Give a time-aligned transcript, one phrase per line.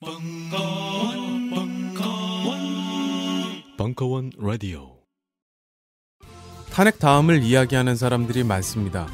[0.00, 2.58] 벙커원, 벙커원,
[3.76, 4.96] 벙커원 라디오.
[6.70, 9.08] 탄핵 다음을 이야기하는 사람들이 많습니다.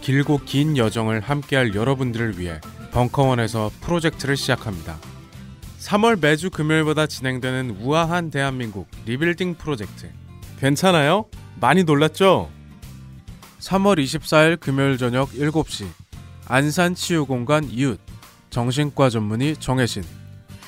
[0.00, 2.60] 길고 긴 여정을 함께할 여러분들을 위해
[2.90, 4.98] 벙커원에서 프로젝트를 시작합니다.
[5.78, 10.10] 3월 매주 금요일보다 진행되는 우아한 대한민국 리빌딩 프로젝트.
[10.58, 11.26] 괜찮아요?
[11.60, 12.50] 많이 놀랐죠?
[13.60, 15.86] 3월 24일 금요일 저녁 7시
[16.46, 18.00] 안산 치유공간 이웃
[18.50, 20.02] 정신과 전문의 정혜신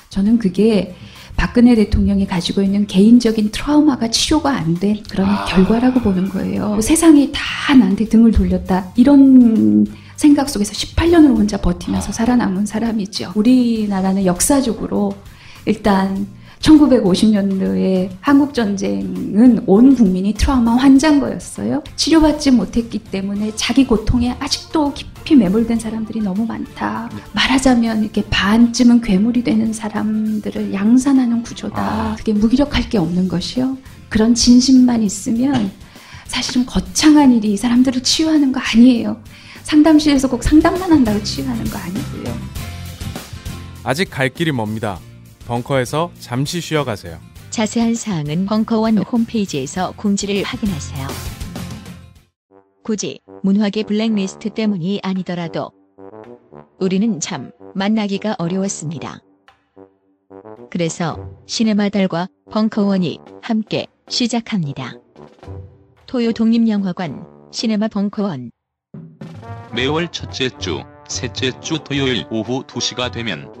[0.09, 0.95] 저는 그게
[1.37, 6.79] 박근혜 대통령이 가지고 있는 개인적인 트라우마가 치료가 안 된 그런 결과라고 보는 거예요.
[6.81, 8.91] 세상이 다 나한테 등을 돌렸다.
[8.95, 9.85] 이런
[10.17, 13.31] 생각 속에서 18년을 혼자 버티면서 살아남은 사람이죠.
[13.35, 15.13] 우리나라는 역사적으로
[15.65, 16.27] 일단
[16.61, 21.83] 1950년도에 한국 전쟁은 온 국민이 트라우마 환자인 거였어요.
[21.95, 27.09] 치료받지 못했기 때문에 자기 고통에 아직도 깊이 매몰된 사람들이 너무 많다.
[27.33, 32.15] 말하자면 이렇게 반쯤은 괴물이 되는 사람들을 양산하는 구조다.
[32.17, 33.77] 그게 무기력할 게 없는 것이요.
[34.09, 35.71] 그런 진심만 있으면
[36.27, 39.21] 사실은 거창한 일이 이 사람들을 치유하는 거 아니에요.
[39.63, 42.37] 상담실에서 꼭 상담만 한다고 치유하는 거 아니고요.
[43.83, 44.99] 아직 갈 길이 멉니다.
[45.51, 47.19] 벙커에서 잠시 쉬어가세요.
[47.49, 51.07] 자세한 사항은 벙커원 홈페이지에서 공지를 확인하세요.
[52.85, 55.73] 굳이 문화계 블랙리스트 때문이 아니더라도
[56.79, 59.19] 우리는 참 만나기가 어려웠습니다.
[60.69, 64.93] 그래서 시네마 달과 벙커원이 함께 시작합니다.
[66.07, 68.51] 토요 독립영화관 시네마 벙커원
[69.75, 73.60] 매월 첫째 주, 셋째 주 토요일 오후 2시가 되면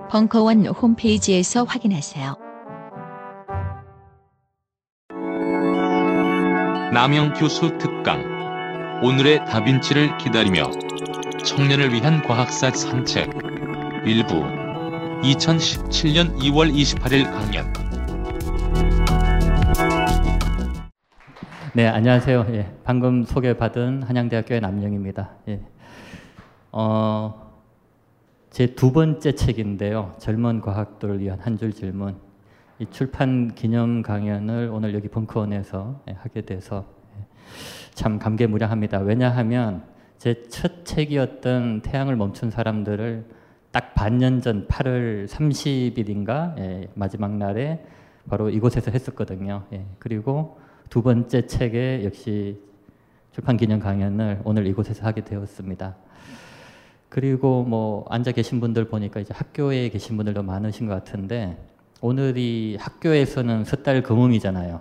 [0.11, 2.35] 벙커원 홈페이지에서 확인하세요.
[6.93, 8.21] 남영 교수 특강
[9.01, 10.69] 오늘의 다빈치를 기다리며
[11.45, 13.29] 청년을 위한 과학사 산책
[14.05, 14.33] 일부
[15.23, 17.71] 2017년 2월 28일 강연
[21.73, 22.47] 네, 안녕하세요.
[22.49, 25.29] 예, 방금 소개받은 한양대학교의 남영입니다.
[25.47, 25.61] 예.
[26.73, 27.40] 어,
[28.51, 30.15] 제 두 번째 책인데요.
[30.19, 32.15] 젊은 과학도를 위한 한 줄 질문.
[32.79, 36.85] 이 출판 기념 강연을 오늘 여기 벙커원에서 예, 하게 돼서
[37.17, 37.25] 예,
[37.93, 38.99] 참 감개무량합니다.
[38.99, 39.83] 왜냐하면
[40.17, 43.25] 제 첫 책이었던 태양을 멈춘 사람들을
[43.71, 47.83] 딱 반년 전 8월 30일인가 예, 마지막 날에
[48.29, 49.63] 바로 이곳에서 했었거든요.
[49.73, 52.59] 예, 그리고 두 번째 책에 역시
[53.31, 55.95] 출판 기념 강연을 오늘 이곳에서 하게 되었습니다.
[57.11, 61.57] 그리고 뭐 앉아 계신 분들 보니까 이제 학교에 계신 분들도 많으신 것 같은데
[61.99, 64.79] 오늘이 학교에서는 섣달 금음이잖아요.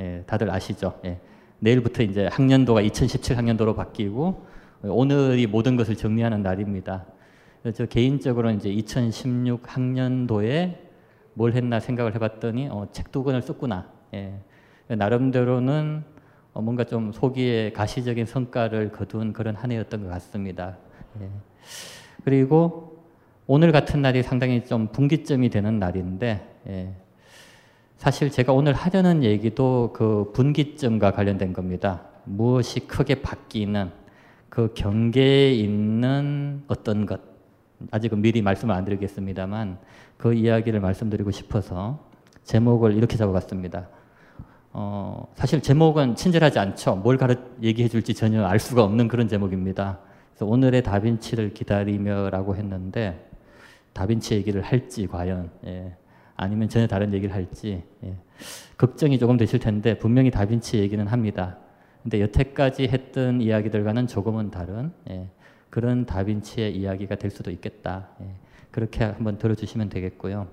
[0.00, 1.00] 예, 다들 아시죠?
[1.06, 1.18] 예,
[1.58, 4.44] 내일부터 이제 학년도가 2017 학년도로 바뀌고
[4.82, 7.06] 오늘이 모든 것을 정리하는 날입니다.
[7.74, 10.86] 저 개인적으로 이제 2016 학년도에
[11.32, 13.88] 뭘 했나 생각을 해봤더니 어, 책 두 권을 썼구나.
[14.12, 14.34] 예,
[14.86, 16.04] 나름대로는
[16.52, 20.76] 어, 뭔가 좀 소기에 가시적인 성과를 거둔 그런 한 해였던 것 같습니다.
[21.22, 21.30] 예.
[22.24, 23.04] 그리고
[23.46, 26.94] 오늘 같은 날이 상당히 좀 분기점이 되는 날인데 예.
[27.96, 32.02] 사실 제가 오늘 하려는 얘기도 그 분기점과 관련된 겁니다.
[32.24, 33.90] 무엇이 크게 바뀌는
[34.48, 37.20] 그 경계에 있는 어떤 것
[37.90, 39.78] 아직은 미리 말씀을 안 드리겠습니다만
[40.16, 41.98] 그 이야기를 말씀드리고 싶어서
[42.44, 43.88] 제목을 이렇게 잡아봤습니다.
[44.72, 46.96] 어, 사실 제목은 친절하지 않죠.
[46.96, 49.98] 뭘 가르 얘기해 줄지 전혀 알 수가 없는 그런 제목입니다.
[50.46, 53.28] 오늘의 다빈치를 기다리며라고 했는데
[53.92, 55.94] 다빈치 얘기를 할지 과연 예.
[56.36, 58.16] 아니면 전혀 다른 얘기를 할지 예.
[58.78, 61.58] 걱정이 조금 되실 텐데 분명히 다빈치 얘기는 합니다.
[62.02, 65.28] 근데 여태까지 했던 이야기들과는 조금은 다른 예.
[65.68, 68.08] 그런 다빈치의 이야기가 될 수도 있겠다.
[68.22, 68.26] 예.
[68.70, 70.46] 그렇게 한번 들어주시면 되겠고요.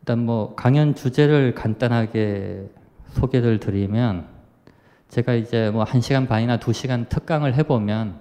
[0.00, 2.68] 일단 뭐 강연 주제를 간단하게
[3.08, 4.35] 소개를 드리면
[5.08, 8.20] 제가 이제 뭐한 시간 반이나 두 시간 특강을 해보면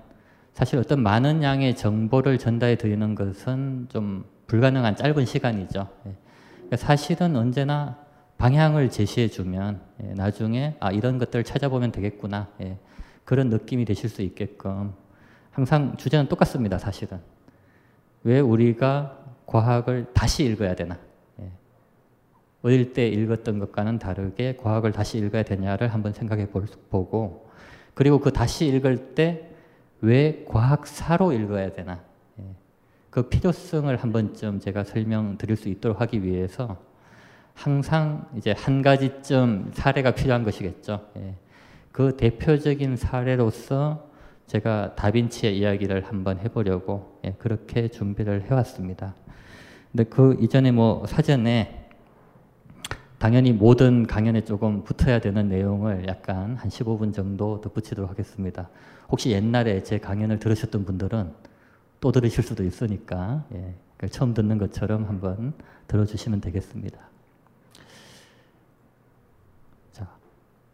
[0.53, 5.87] 사실 어떤 많은 양의 정보를 전달해 드리는 것은 좀 불가능한 짧은 시간이죠.
[6.07, 6.15] 예.
[6.55, 7.97] 그러니까 사실은 언제나
[8.37, 12.77] 방향을 제시해 주면 예, 나중에 아 이런 것들을 찾아보면 되겠구나 예,
[13.23, 14.93] 그런 느낌이 되실 수 있게끔
[15.51, 16.77] 항상 주제는 똑같습니다.
[16.77, 17.19] 사실은
[18.23, 20.97] 왜 우리가 과학을 다시 읽어야 되나?
[22.65, 22.67] 예.
[22.67, 27.49] 어릴 때 읽었던 것과는 다르게 과학을 다시 읽어야 되냐를 한번 생각해 볼, 보고
[27.93, 29.55] 그리고 그 다시 읽을 때
[30.01, 31.99] 왜 과학사로 읽어야 되나?
[32.39, 32.43] 예.
[33.09, 36.77] 그 필요성을 한 번쯤 제가 설명드릴 수 있도록 하기 위해서
[37.53, 41.07] 항상 이제 한 가지쯤 사례가 필요한 것이겠죠.
[41.17, 41.35] 예.
[41.91, 44.09] 그 대표적인 사례로서
[44.47, 49.15] 제가 다빈치의 이야기를 한번 해보려고 예, 그렇게 준비를 해왔습니다.
[49.91, 51.84] 근데 그 이전에 뭐 사전에
[53.25, 58.69] 당연히 모든 강연에 조금 붙어야 되는 내용을 약간 한 15분 정도 덧붙이도록 하겠습니다.
[59.09, 61.33] 혹시 옛날에 제 강연을 들으셨던 분들은
[62.01, 63.73] 또 들으실 수도 있으니까 예,
[64.09, 65.53] 처음 듣는 것처럼 한번
[65.87, 66.99] 들어주시면 되겠습니다.
[69.91, 70.07] 자,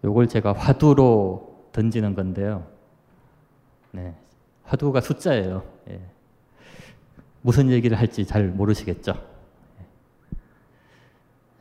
[0.03, 2.67] 요걸 제가 화두로 던지는 건데요.
[3.91, 4.13] 네,
[4.63, 5.63] 화두가 숫자예요.
[5.89, 6.01] 예.
[7.43, 9.30] 무슨 얘기를 할지 잘 모르시겠죠.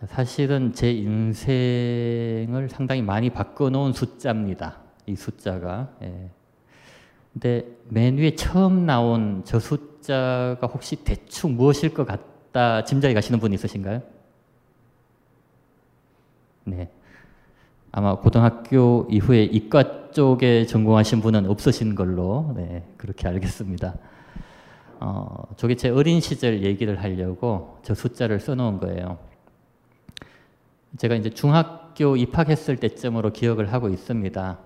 [0.02, 0.06] 예.
[0.06, 4.78] 사실은 제 인생을 상당히 많이 바꿔놓은 숫자입니다.
[5.06, 5.90] 이 숫자가.
[6.02, 6.30] 예.
[7.32, 13.52] 근데 맨 위에 처음 나온 저 숫자가 혹시 대충 무엇일 것 같다 짐작이 가시는 분
[13.52, 14.02] 있으신가요?
[16.64, 16.90] 네.
[17.92, 23.94] 아마 고등학교 이후에 이과 쪽에 전공하신 분은 없으신 걸로 네, 그렇게 알겠습니다.
[25.00, 29.18] 어, 저게 제 어린 시절 얘기를 하려고 저 숫자를 써놓은 거예요.
[30.96, 34.58] 제가 이제 중학교 입학했을 때쯤으로 기억을 하고 있습니다.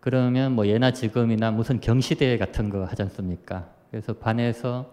[0.00, 3.68] 그러면 뭐 예나 지금이나 무슨 경시대회 같은 거 하지 않습니까?
[3.90, 4.90] 그래서 반에서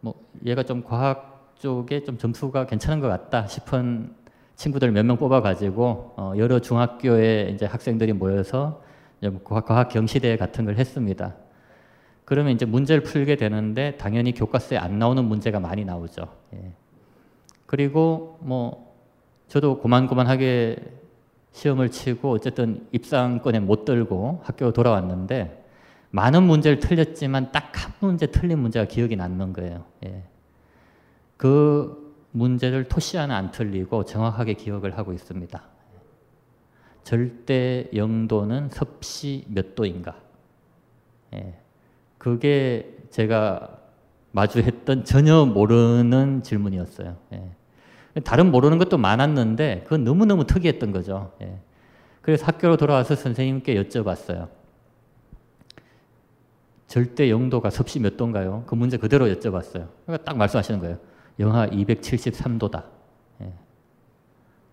[0.00, 0.14] 뭐
[0.46, 4.14] 얘가 좀 과학 쪽에 좀 점수가 괜찮은 것 같다 싶은
[4.56, 8.82] 친구들 몇 명 뽑아가지고 어 여러 중학교에 이제 학생들이 모여서
[9.44, 11.34] 과학, 과학 경시대회 같은 걸 했습니다.
[12.24, 16.26] 그러면 이제 문제를 풀게 되는데 당연히 교과서에 안 나오는 문제가 많이 나오죠.
[16.54, 16.72] 예.
[17.66, 18.87] 그리고 뭐
[19.48, 20.76] 저도 고만고만하게
[21.52, 25.64] 시험을 치고 어쨌든 입상권에 못 들고 학교 돌아왔는데
[26.10, 29.84] 많은 문제를 틀렸지만 딱 한 문제 틀린 문제가 기억이 남는 거예요.
[30.04, 30.22] 예.
[31.36, 35.62] 그 문제를 토시 하나 안 틀리고 정확하게 기억을 하고 있습니다.
[37.02, 40.16] 절대 영도는 섭씨 몇 도인가?
[41.34, 41.58] 예.
[42.18, 43.78] 그게 제가
[44.32, 47.16] 마주했던 전혀 모르는 질문이었어요.
[47.32, 47.50] 예.
[48.24, 51.32] 다른 모르는 것도 많았는데 그건 너무너무 특이했던 거죠.
[51.42, 51.58] 예.
[52.22, 54.48] 그래서 학교로 돌아와서 선생님께 여쭤봤어요.
[56.86, 58.64] 절대 영도가 섭씨 몇 도인가요?
[58.66, 59.88] 그 문제 그대로 여쭤봤어요.
[60.06, 60.98] 그러니까 딱 말씀하시는 거예요.
[61.38, 62.84] 영하 273도다.
[63.42, 63.52] 예.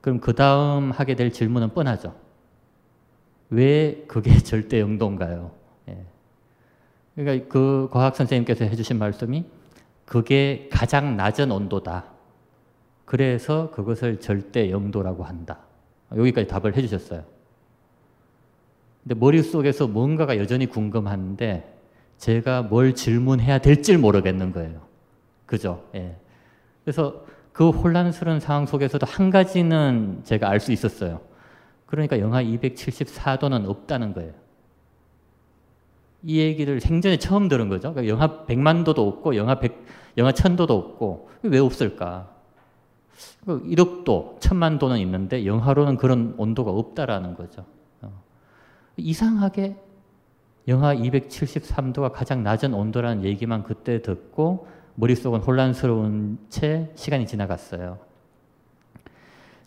[0.02, 2.16] 그럼 그 다음 하게 될 질문은 뻔하죠.
[3.50, 5.52] 왜 그게 절대 영도인가요?
[5.90, 6.06] 예.
[7.16, 9.46] 그러니까 그 과학 선생님께서 해주신 말씀이
[10.06, 12.15] 그게 가장 낮은 온도다.
[13.06, 15.60] 그래서 그것을 절대 영도라고 한다.
[16.16, 17.24] 여기까지 답을 해주셨어요.
[19.04, 21.74] 근데 머릿속에서 뭔가가 여전히 궁금한데
[22.18, 24.82] 제가 뭘 질문해야 될지 모르겠는 거예요.
[25.46, 25.84] 그죠?
[25.94, 26.16] 예.
[26.84, 31.22] 그래서 그 혼란스러운 상황 속에서도 한 가지는 제가 알 수 있었어요.
[31.86, 34.34] 그러니까 영하 274도는 없다는 거예요.
[36.24, 37.94] 이 얘기를 생전에 처음 들은 거죠.
[37.94, 39.74] 그러니까 영하 100만 도도 없고 영하 100,
[40.18, 42.35] 영하 1000도도 없고 왜 없을까?
[43.46, 47.66] 1억도, 그 1000만 도는 있는데 영하로는 그런 온도가 없다라는 거죠.
[48.02, 48.12] 어.
[48.98, 49.76] 이상하게
[50.68, 58.00] 영하 273도가 가장 낮은 온도라는 얘기만 그때 듣고 머릿속은 혼란스러운 채 시간이 지나갔어요.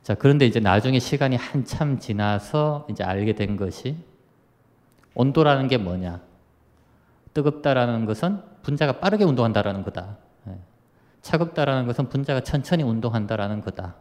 [0.03, 3.97] 자, 그런데 이제 나중에 시간이 한참 지나서 이제 알게 된 것이
[5.15, 6.21] 온도라는 게 뭐냐?
[7.35, 10.17] 뜨겁다라는 것은 분자가 빠르게 운동한다라는 거다.
[11.19, 11.23] 예.
[11.23, 13.97] 차갑다라는 것은 분자가 천천히 운동한다라는 거다.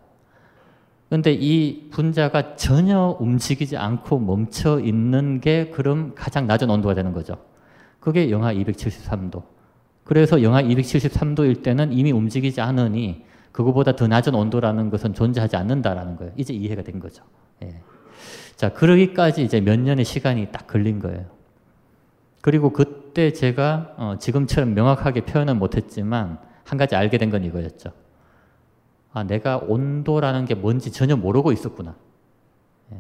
[1.10, 7.38] 그런데 이 분자가 전혀 움직이지 않고 멈춰 있는 게 그럼 가장 낮은 온도가 되는 거죠.
[8.00, 9.44] 그게 영하 273도.
[10.04, 16.34] 그래서 영하 273도일 때는 이미 움직이지 않으니 그거보다 더 낮은 온도라는 것은 존재하지 않는다라는 거예요.
[16.38, 17.24] 이제 이해가 된 거죠.
[17.64, 17.82] 예.
[18.56, 21.26] 자, 그러기까지 이제 몇 년의 시간이 딱 걸린 거예요.
[22.42, 27.92] 그리고 그때 제가 어, 지금처럼 명확하게 표현은 못했지만 한 가지 알게 된 건 이거였죠.
[29.14, 31.96] 아, 내가 온도라는 게 뭔지 전혀 모르고 있었구나.
[32.94, 32.98] 예.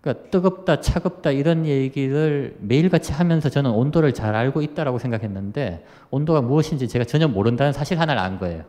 [0.00, 6.88] 그러니까 뜨겁다, 차갑다 이런 얘기를 매일같이 하면서 저는 온도를 잘 알고 있다라고 생각했는데 온도가 무엇인지
[6.88, 8.64] 제가 전혀 모른다는 사실 하나를 안 거예요.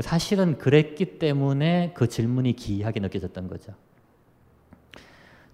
[0.00, 3.72] 사실은 그랬기 때문에 그 질문이 기이하게 느껴졌던 거죠.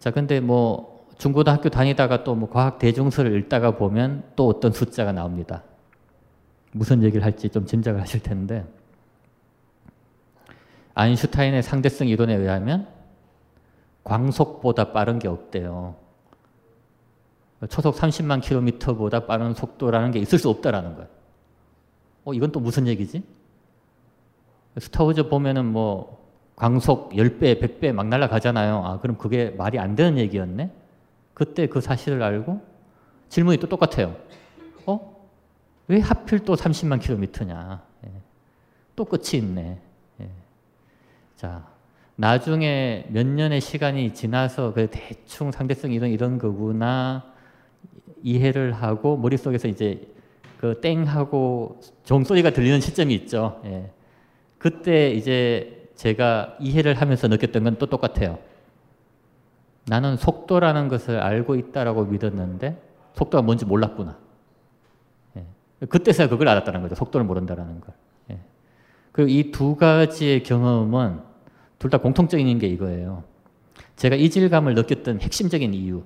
[0.00, 5.62] 자, 근데 뭐 중고등학교 다니다가 또 뭐 과학 대중서를 읽다가 보면 또 어떤 숫자가 나옵니다.
[6.76, 8.66] 무슨 얘기를 할지 좀 짐작을 하실 텐데
[10.94, 12.88] 아인슈타인의 상대성 이론에 의하면
[14.02, 15.94] 광속보다 빠른 게 없대요.
[17.70, 21.08] 초속 30만 킬로미터보다 빠른 속도라는 게 있을 수 없다라는 거예요.
[22.24, 23.22] 어, 이건 또 무슨 얘기지?
[24.76, 28.84] 스타워즈 보면은 뭐 광속 10배, 100배 막 날아가잖아요.
[28.84, 30.70] 아, 그럼 그게 말이 안 되는 얘기였네?
[31.34, 32.60] 그때 그 사실을 알고
[33.28, 34.16] 질문이 또 똑같아요.
[34.86, 35.13] 어?
[35.88, 37.82] 왜 하필 또 30만 킬로미터냐?
[38.06, 38.10] 예.
[38.96, 39.78] 또 끝이 있네.
[40.20, 40.28] 예.
[41.36, 41.66] 자,
[42.16, 47.24] 나중에 몇 년의 시간이 지나서 그 대충 상대성 이런 이런 거구나
[48.22, 50.08] 이해를 하고 머릿속에서 이제
[50.58, 53.60] 그 땡하고 종소리가 들리는 시점이 있죠.
[53.66, 53.90] 예.
[54.58, 58.38] 그때 이제 제가 이해를 하면서 느꼈던 건 또 똑같아요.
[59.86, 62.80] 나는 속도라는 것을 알고 있다라고 믿었는데
[63.14, 64.23] 속도가 뭔지 몰랐구나.
[65.82, 65.86] 예.
[65.86, 66.94] 그때서야 그걸 알았다는 거죠.
[66.94, 67.94] 속도를 모른다라는 걸.
[68.30, 68.38] 예.
[69.12, 71.20] 그리고 이 두 가지의 경험은
[71.78, 73.24] 둘 다 공통적인 게 이거예요.
[73.96, 76.02] 제가 이질감을 느꼈던 핵심적인 이유.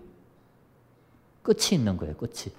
[1.42, 2.14] 끝이 있는 거예요.
[2.16, 2.52] 끝이.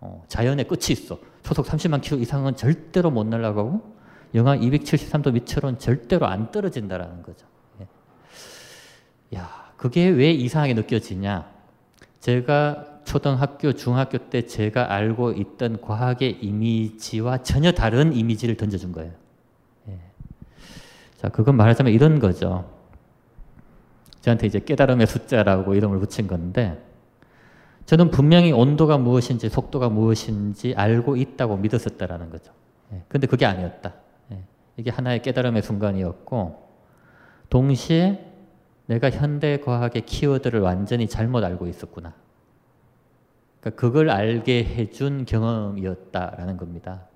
[0.00, 1.18] 어, 자연의 끝이 있어.
[1.42, 3.92] 초속 30만 킬로 이상은 절대로 못 날아가고
[4.34, 7.46] 영하 273도 밑으로는 절대로 안 떨어진다라는 거죠.
[7.80, 7.86] 예.
[9.38, 11.48] 야, 그게 왜 이상하게 느껴지냐?
[12.20, 19.12] 제가 초등학교, 중학교 때 제가 알고 있던 과학의 이미지와 전혀 다른 이미지를 던져준 거예요.
[19.88, 19.98] 예.
[21.16, 22.70] 자, 그건 말하자면 이런 거죠.
[24.20, 26.82] 저한테 이제 깨달음의 숫자라고 이름을 붙인 건데,
[27.86, 32.52] 저는 분명히 온도가 무엇인지 속도가 무엇인지 알고 있다고 믿었었다라는 거죠.
[32.92, 33.02] 예.
[33.08, 33.94] 근데 그게 아니었다.
[34.30, 34.44] 예.
[34.76, 36.68] 이게 하나의 깨달음의 순간이었고,
[37.50, 38.24] 동시에
[38.86, 42.14] 내가 현대 과학의 키워드를 완전히 잘못 알고 있었구나.
[43.62, 47.06] 그러니까 그걸 알게 해준 경험이었다라는 겁니다.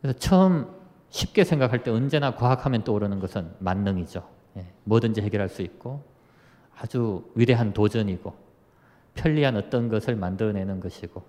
[0.00, 0.66] 그래서 처음
[1.10, 4.26] 쉽게 생각할 때 언제나 과학하면 떠오르는 것은 만능이죠.
[4.56, 4.66] 예.
[4.84, 6.02] 뭐든지 해결할 수 있고
[6.78, 8.34] 아주 위대한 도전이고
[9.14, 11.22] 편리한 어떤 것을 만들어내는 것이고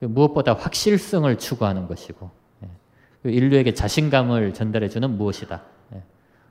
[0.00, 2.28] 무엇보다 확실성을 추구하는 것이고
[2.64, 3.30] 예.
[3.30, 5.62] 인류에게 자신감을 전달해주는 무엇이다.
[5.94, 6.02] 예.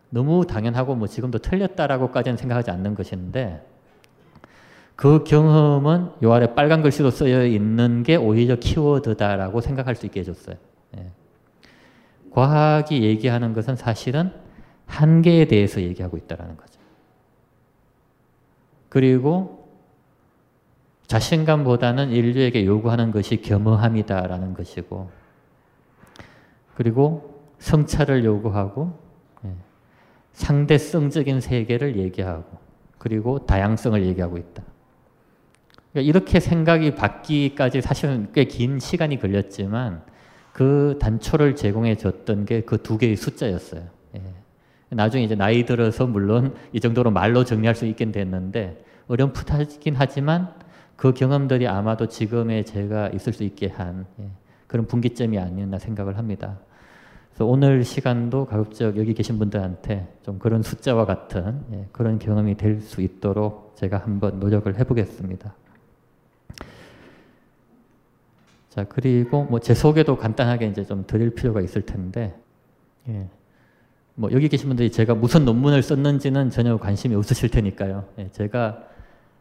[0.10, 3.73] 너무 당연하고 뭐 지금도 틀렸다라고까지는 생각하지 않는 것인데
[4.96, 10.56] 그 경험은 요 아래 빨간 글씨로 쓰여 있는 게 오히려 키워드다라고 생각할 수 있게 해줬어요.
[10.98, 11.12] 예.
[12.32, 14.32] 과학이 얘기하는 것은 사실은
[14.86, 16.80] 한계에 대해서 얘기하고 있다는 거죠.
[18.90, 19.68] 그리고
[21.08, 25.10] 자신감보다는 인류에게 요구하는 것이 겸허함이다라는 것이고
[26.76, 29.00] 그리고 성찰을 요구하고
[29.46, 29.56] 예.
[30.34, 32.58] 상대성적인 세계를 얘기하고
[33.00, 34.64] 그리고 다양성을 얘기하고 있다.
[35.94, 40.02] 그러니까 이렇게 생각이 바뀌기까지 사실은 꽤 긴 시간이 걸렸지만
[40.54, 43.84] 그 단초를 제공해 줬던 게 그 두 개의 숫자였어요.
[44.16, 44.22] 예.
[44.90, 50.54] 나중에 이제 나이 들어서 물론 이 정도로 말로 정리할 수 있긴 됐는데 어렴풋하긴 하지만
[50.96, 54.30] 그 경험들이 아마도 지금의 제가 있을 수 있게 한 예,
[54.68, 56.60] 그런 분기점이 아니었나 생각을 합니다.
[57.32, 62.80] 그래서 오늘 시간도 가급적 여기 계신 분들한테 좀 그런 숫자와 같은 예, 그런 경험이 될
[62.82, 65.54] 수 있도록 제가 한번 노력을 해보겠습니다.
[68.74, 72.36] 자 그리고 뭐 제 소개도 간단하게 이제 좀 드릴 필요가 있을 텐데,
[73.08, 73.30] 예.
[74.16, 78.06] 뭐 여기 계신 분들이 제가 무슨 논문을 썼는지는 전혀 관심이 없으실 테니까요.
[78.18, 78.84] 예, 제가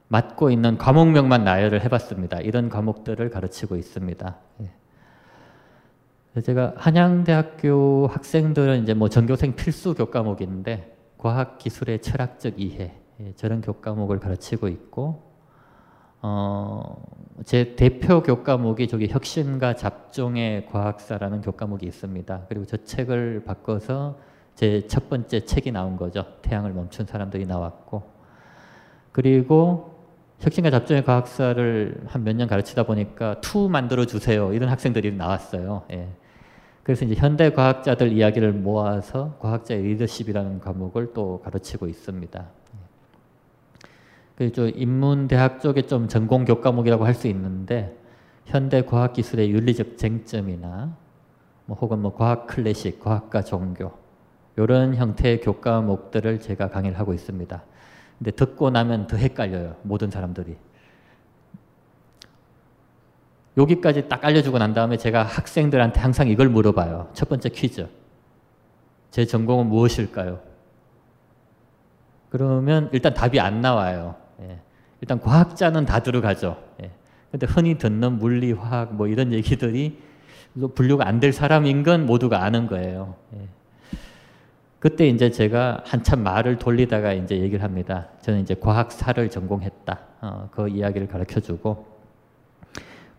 [0.08, 2.42] 맡고 있는 과목명만 나열을 해봤습니다.
[2.42, 4.36] 이런 과목들을 가르치고 있습니다.
[6.34, 6.40] 예.
[6.42, 14.68] 제가 한양대학교 학생들은 이제 뭐 전교생 필수 교과목인데 과학기술의 철학적 이해 예, 저런 교과목을 가르치고
[14.68, 15.31] 있고
[16.22, 17.02] 어,
[17.44, 22.46] 제 대표 교과목이 저기 혁신과 잡종의 과학사라는 교과목이 있습니다.
[22.48, 24.18] 그리고 저 책을 바꿔서
[24.54, 26.24] 제 첫 번째 책이 나온 거죠.
[26.42, 28.02] 태양을 멈춘 사람들이 나왔고
[29.12, 29.92] 그리고
[30.40, 35.84] 혁신과 잡종의 과학사를 한 몇 년 가르치다 보니까 two 만들어 주세요 이런 학생들이 나왔어요.
[35.92, 36.08] 예.
[36.82, 42.44] 그래서 이제 현대 과학자들 이야기를 모아서 과학자의 리더십이라는 과목을 또 가르치고 있습니다.
[44.36, 47.96] 그저 인문대학 쪽에 좀 전공 교과목이라고 할 수 있는데
[48.46, 50.96] 현대 과학 기술의 윤리적 쟁점이나
[51.66, 53.92] 뭐 혹은 뭐 과학 클래식, 과학과 종교
[54.56, 57.62] 이런 형태의 교과목들을 제가 강의를 하고 있습니다.
[58.18, 59.76] 근데 듣고 나면 더 헷갈려요.
[59.82, 60.56] 모든 사람들이.
[63.56, 67.10] 여기까지 딱 알려주고 난 다음에 제가 학생들한테 항상 이걸 물어봐요.
[67.12, 67.86] 첫 번째 퀴즈.
[69.10, 70.40] 제 전공은 무엇일까요?
[72.30, 74.16] 그러면 일단 답이 안 나와요.
[74.42, 74.58] 예.
[75.00, 76.56] 일단 과학자는 다 들어가죠.
[76.82, 76.90] 예.
[77.30, 79.98] 근데 흔히 듣는 물리, 화학 뭐 이런 얘기들이
[80.74, 83.14] 분류가 안 될 사람인 건 모두가 아는 거예요.
[83.34, 83.48] 예.
[84.78, 88.08] 그때 이제 제가 한참 말을 돌리다가 이제 얘기를 합니다.
[88.20, 89.98] 저는 이제 과학사를 전공했다.
[90.22, 91.86] 어, 그 이야기를 가르쳐 주고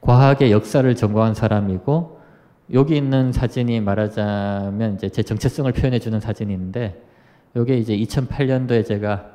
[0.01, 2.19] 과학의 역사를 전공한 사람이고
[2.73, 7.01] 여기 있는 사진이 말하자면 이제 제 정체성을 표현해 주는 사진인데
[7.55, 9.32] 요게 이제 2008년도에 제가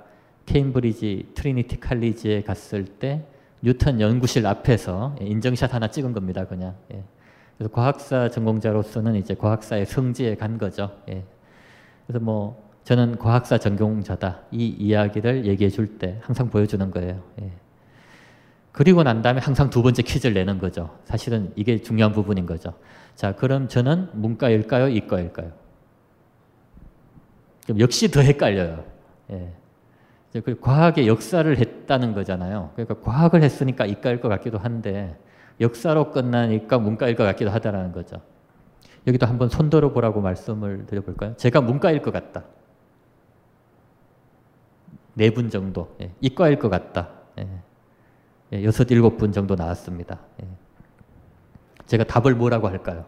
[0.49, 3.23] 케임브리지 트리니티 칼리지에 갔을 때
[3.61, 6.75] 뉴턴 연구실 앞에서 인증샷 하나 찍은 겁니다, 그냥.
[6.93, 7.02] 예.
[7.57, 10.97] 그래서 과학사 전공자로서는 이제 과학사의 성지에 간 거죠.
[11.11, 11.23] 예.
[12.07, 17.23] 그래서 뭐 저는 과학사 전공자다 이 이야기를 얘기해 줄 때 항상 보여주는 거예요.
[17.43, 17.52] 예.
[18.73, 20.97] 그리고 난 다음에 항상 두 번째 퀴즈를 내는 거죠.
[21.05, 22.73] 사실은 이게 중요한 부분인 거죠.
[23.17, 25.52] 자, 그럼 저는 문과일까요, 이과일까요?
[27.64, 28.85] 그럼 역시 더 헷갈려요.
[29.33, 29.52] 예.
[30.45, 32.71] 그 과학의 역사를 했다는 거잖아요.
[32.75, 35.18] 그러니까 과학을 했으니까 이과일 것 같기도 한데
[35.61, 38.21] 역사로 끝나니까 문과일 것 같기도 하다라는 거죠.
[39.07, 41.35] 여기도 한번 손들어 보라고 말씀을 드려볼까요?
[41.37, 42.45] 제가 문과일 것 같다.
[45.14, 45.97] 네 분 정도.
[46.00, 46.12] 예.
[46.21, 47.09] 이과일 것 같다.
[47.38, 47.49] 예.
[48.52, 48.64] 예.
[48.64, 50.21] 여섯, 일곱 분 정도 나왔습니다.
[50.42, 50.47] 예.
[51.87, 53.04] 제가 답을 뭐라고 할까요?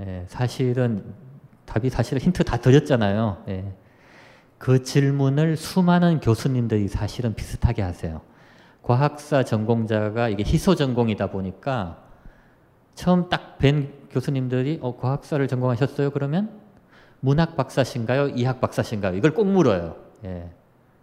[0.00, 0.24] 예.
[0.28, 1.14] 사실은
[1.64, 3.44] 답이 사실은 힌트 다 드렸잖아요.
[4.64, 4.66] 예.
[4.66, 8.22] 그 질문을 수많은 교수님들이 사실은 비슷하게 하세요.
[8.82, 12.02] 과학사 전공자가 이게 희소 전공이다 보니까
[12.94, 16.10] 처음 딱 뵌 교수님들이 어, 과학사를 전공하셨어요?
[16.10, 16.50] 그러면
[17.20, 18.28] 문학 박사신가요?
[18.28, 19.16] 이학 박사신가요?
[19.16, 19.96] 이걸 꼭 물어요.
[20.24, 20.50] 예.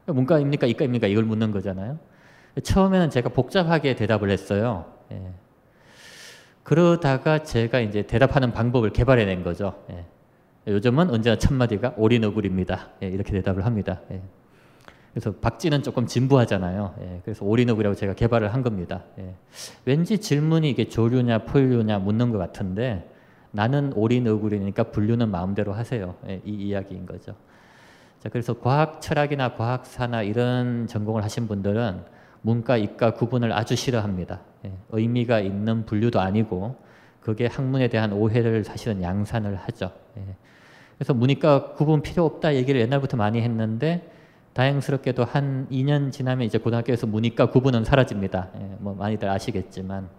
[0.06, 0.68] 문과입니까?
[0.68, 1.08] 이과입니까?
[1.08, 1.98] 이걸 묻는 거잖아요.
[2.64, 4.94] 처음에는 제가 복잡하게 대답을 했어요.
[5.12, 5.34] 예.
[6.64, 9.84] 그러다가 제가 이제 대답하는 방법을 개발해낸 거죠.
[9.90, 10.06] 예.
[10.68, 12.90] 요즘은 언제나 첫마디가 오리너굴입니다.
[13.04, 14.02] 예, 이렇게 대답을 합니다.
[14.12, 14.22] 예.
[15.12, 16.96] 그래서 박쥐는 조금 진부하잖아요.
[17.02, 19.04] 예, 그래서 오리너굴이라고 제가 개발을 한 겁니다.
[19.20, 19.34] 예.
[19.86, 23.10] 왠지 질문이 이게 조류냐 포유류냐 묻는 것 같은데
[23.52, 26.16] 나는 오리너굴이니까 분류는 마음대로 하세요.
[26.28, 27.36] 예, 이 이야기인 거죠.
[28.20, 32.04] 자, 그래서 과학 철학이나 과학사나 이런 전공을 하신 분들은
[32.44, 34.40] 문과, 이과 구분을 아주 싫어합니다.
[34.66, 36.76] 예, 의미가 있는 분류도 아니고
[37.20, 39.92] 그게 학문에 대한 오해를 사실은 양산을 하죠.
[40.18, 40.36] 예.
[40.98, 44.12] 그래서 문이과 구분 필요 없다 얘기를 옛날부터 많이 했는데
[44.54, 48.50] 다행스럽게도 한 2년 지나면 이제 고등학교에서 문이과 구분은 사라집니다.
[48.60, 50.10] 예, 뭐 많이들 아시겠지만.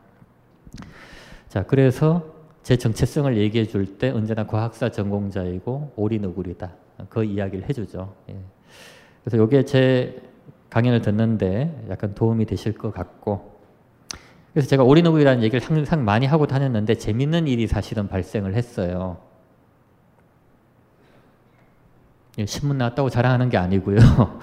[1.48, 2.24] 자, 그래서
[2.62, 6.72] 제 정체성을 얘기해 줄 때 언제나 과학사 전공자이고 오리너구리다.
[7.08, 8.14] 그 이야기를 해주죠.
[8.30, 8.36] 예.
[9.24, 10.22] 그래서 이게 제
[10.70, 13.52] 강연을 듣는데 약간 도움이 되실 것 같고
[14.52, 19.18] 그래서 제가 오리너구리라는 얘기를 항상 많이 하고 다녔는데 재밌는 일이 사실은 발생을 했어요.
[22.38, 23.98] 예, 신문 나왔다고 자랑하는 게 아니고요.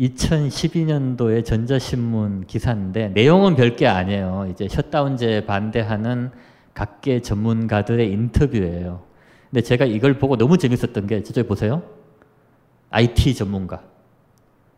[0.00, 4.48] 2012년도에 전자신문 기사인데 내용은 별게 아니에요.
[4.50, 6.30] 이제 셧다운제 반대하는
[6.74, 9.02] 각계 전문가들의 인터뷰예요.
[9.50, 11.82] 근데 제가 이걸 보고 너무 재밌었던 게 저쪽에 보세요.
[12.90, 13.82] IT 전문가.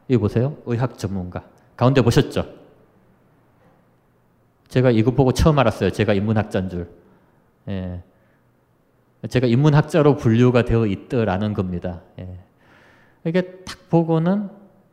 [0.09, 0.57] 여기 보세요.
[0.66, 1.44] 의학 전문가.
[1.77, 2.46] 가운데 보셨죠?
[4.68, 5.90] 제가 이거 보고 처음 알았어요.
[5.90, 6.88] 제가 인문학자인 줄.
[7.68, 8.03] 예.
[9.28, 12.02] 제가 인문학자로 분류가 되어 있더라는 겁니다.
[12.20, 12.38] 예.
[13.24, 14.48] 이게 딱 보고는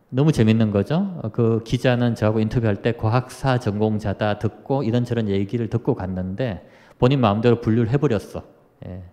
[0.10, 1.22] 너무 재밌는 거죠.
[1.34, 7.92] 그 기자는 저하고 인터뷰할 때 과학사 전공자다 듣고 이런저런 얘기를 듣고 갔는데 본인 마음대로 분류를
[7.92, 8.44] 해버렸어.
[8.88, 9.04] 예.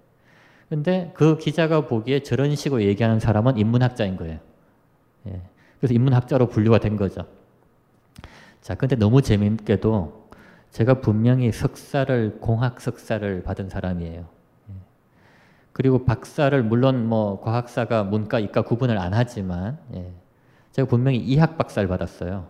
[0.68, 4.38] 근데 그 기자가 보기에 저런 식으로 얘기하는 사람은 인문학자인 거예요.
[5.26, 5.40] 예.
[5.78, 7.26] 그래서 인문학자로 분류가 된 거죠.
[8.62, 10.30] 자, 근데 너무 재밌게도
[10.70, 14.24] 제가 분명히 석사를, 공학 석사를 받은 사람이에요.
[15.72, 20.12] 그리고 박사를 물론 뭐 과학사가 문과, 이과 구분을 안 하지만 예.
[20.72, 22.48] 제가 분명히 이학 박사를 받았어요.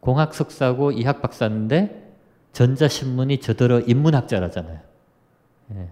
[0.00, 2.14] 공학 석사고 이학 박사인데
[2.52, 4.80] 전자신문이 저더러 인문학자라잖아요.
[5.74, 5.88] 예.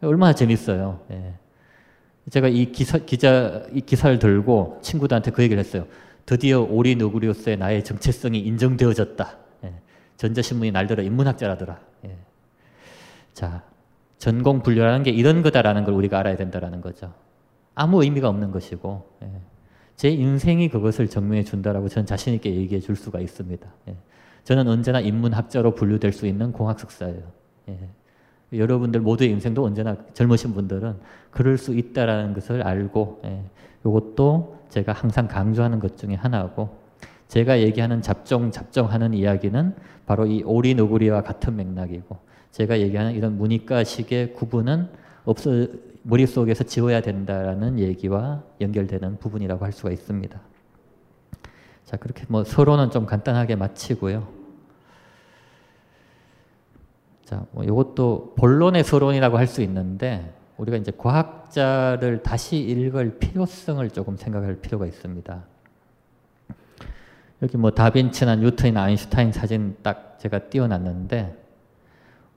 [0.00, 1.00] 얼마나 재밌어요.
[1.10, 1.34] 예.
[2.30, 5.86] 제가 이 기사, 기자, 이 기사를 들고 친구들한테 그 얘기를 했어요.
[6.24, 9.36] 드디어 오리 누구리오스의 나의 정체성이 인정되어졌다.
[9.64, 9.74] 예.
[10.16, 11.78] 전자신문이 날더러 인문학자라더라.
[12.06, 12.16] 예.
[13.34, 13.62] 자,
[14.24, 17.12] 전공 분류라는 게 이런 거다라는 걸 우리가 알아야 된다라는 거죠.
[17.74, 19.30] 아무 의미가 없는 것이고 예.
[19.96, 23.68] 제 인생이 그것을 증명해 준다라고 저는 자신 있게 얘기해 줄 수가 있습니다.
[23.88, 23.96] 예.
[24.44, 27.22] 저는 언제나 인문학자로 분류될 수 있는 공학 석사예요.
[27.68, 27.78] 예.
[28.54, 30.96] 여러분들 모두의 인생도 언제나 젊으신 분들은
[31.30, 33.20] 그럴 수 있다라는 것을 알고
[33.84, 36.78] 이것도 제가 항상 강조하는 것 중에 하나고
[37.28, 39.74] 제가 얘기하는 잡종 잡종하는 이야기는
[40.06, 42.16] 바로 이 오리 너구리와 같은 맥락이고
[42.54, 44.88] 제가 얘기하는 이런 문이과식의 구분은
[45.24, 45.66] 없어
[46.02, 50.40] 머릿속에서 지워야 된다라는 얘기와 연결되는 부분이라고 할 수가 있습니다.
[51.84, 54.28] 자, 그렇게 뭐 서로는 좀 간단하게 마치고요.
[57.24, 63.90] 자, 자, 뭐 이것도 본론의 서론이라고 할 수 있는데 우리가 이제 과학자를 다시 읽을 필요성을
[63.90, 65.42] 조금 생각할 필요가 있습니다.
[67.42, 71.43] 여기 뭐 다빈치나 뉴턴이나 아인슈타인 사진 딱 제가 띄워놨는데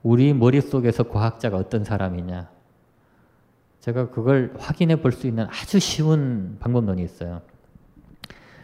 [0.02, 2.48] 우리 머릿속에서 과학자가 어떤 사람이냐
[3.80, 7.40] 제가 그걸 확인해 볼 수 있는 아주 쉬운 방법론이 있어요.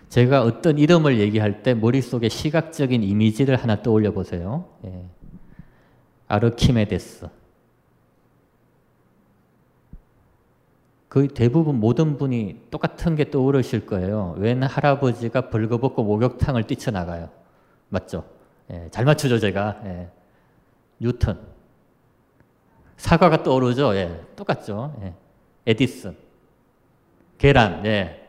[0.09, 4.67] 제가 어떤 이름을 얘기할 때 머릿속에 시각적인 이미지를 하나 떠올려 보세요.
[4.85, 5.07] 예.
[6.29, 7.29] 아르키메데스.
[11.09, 14.35] 거의 대부분 모든 분이 똑같은 게 떠오르실 거예요.
[14.39, 17.31] 웬 할아버지가 벌거벗고 목욕탕을 뛰쳐나가요.
[17.89, 18.25] 맞죠?
[18.71, 19.81] 예, 잘 맞추죠, 제가.
[19.85, 20.09] 예.
[21.05, 21.39] 뉴턴.
[22.97, 23.95] 사과가 떠오르죠?
[23.95, 24.97] 예, 똑같죠?
[25.03, 25.15] 예.
[25.67, 26.17] 에디슨.
[27.37, 28.27] 계란, 예.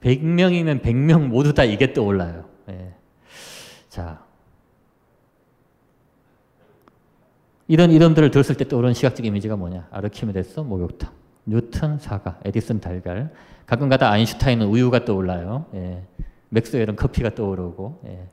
[0.00, 2.44] 100명이면 100명 모두 다 이게 떠올라요.
[2.68, 2.94] 예.
[3.88, 4.24] 자.
[7.66, 9.88] 이런 이름들을 들었을 때 떠오르는 시각적 이미지가 뭐냐?
[9.90, 11.12] 아르키메데스 목욕탕,
[11.46, 13.32] 뉴턴 사과, 에디슨 달걀,
[13.66, 15.66] 가끔가다 아인슈타인은 우유가 떠올라요.
[15.74, 16.04] 예.
[16.50, 18.00] 맥스웰은 커피가 떠오르고.
[18.06, 18.28] 예.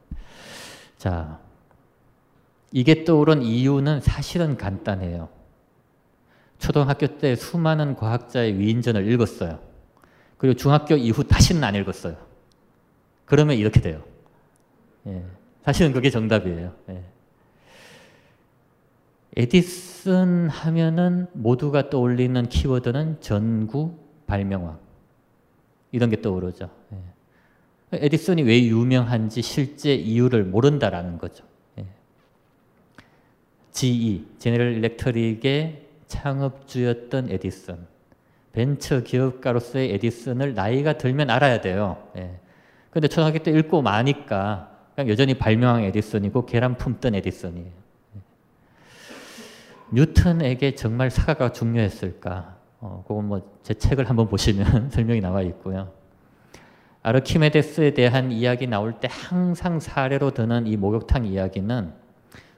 [0.98, 1.40] 자,
[2.72, 5.30] 이게 떠오른 이유는 사실은 간단해요.
[6.60, 9.60] 초등학교 때 수많은 과학자의 위인전을 읽었어요.
[10.38, 12.18] 그리고 중학교 이후 다시는 안 읽었어요.
[13.26, 14.04] 그러면 이렇게 돼요.
[15.08, 15.24] 예.
[15.64, 16.74] 사실은 그게 정답이에요.
[16.90, 17.04] 예.
[19.36, 24.80] 에디슨 하면은 모두가 떠올리는 키워드는 전구 발명왕.
[25.92, 26.70] 이런 게 떠오르죠.
[26.94, 26.98] 예.
[27.94, 31.46] 에디슨이 왜 유명한지 실제 이유를 모른다라는 거죠.
[33.78, 33.88] 예.
[33.88, 37.78] GE, 제네럴 일렉트릭의 창업주였던 에디슨.
[38.54, 42.02] 벤처 기업가로서의 에디슨을 나이가 들면 알아야 돼요.
[42.18, 42.40] 예.
[42.90, 47.72] 근데 초등학교 때 읽고 마니까 그냥 여전히 발명왕 에디슨이고 계란 품던 에디슨이에요.
[49.92, 52.58] 뉴턴에게 정말 사과가 중요했을까?
[52.80, 55.92] 어, 그건 뭐 제 책을 한번 보시면 설명이 나와 있고요.
[57.04, 61.92] 아르키메데스에 대한 이야기 나올 때 항상 사례로 드는 이 목욕탕 이야기는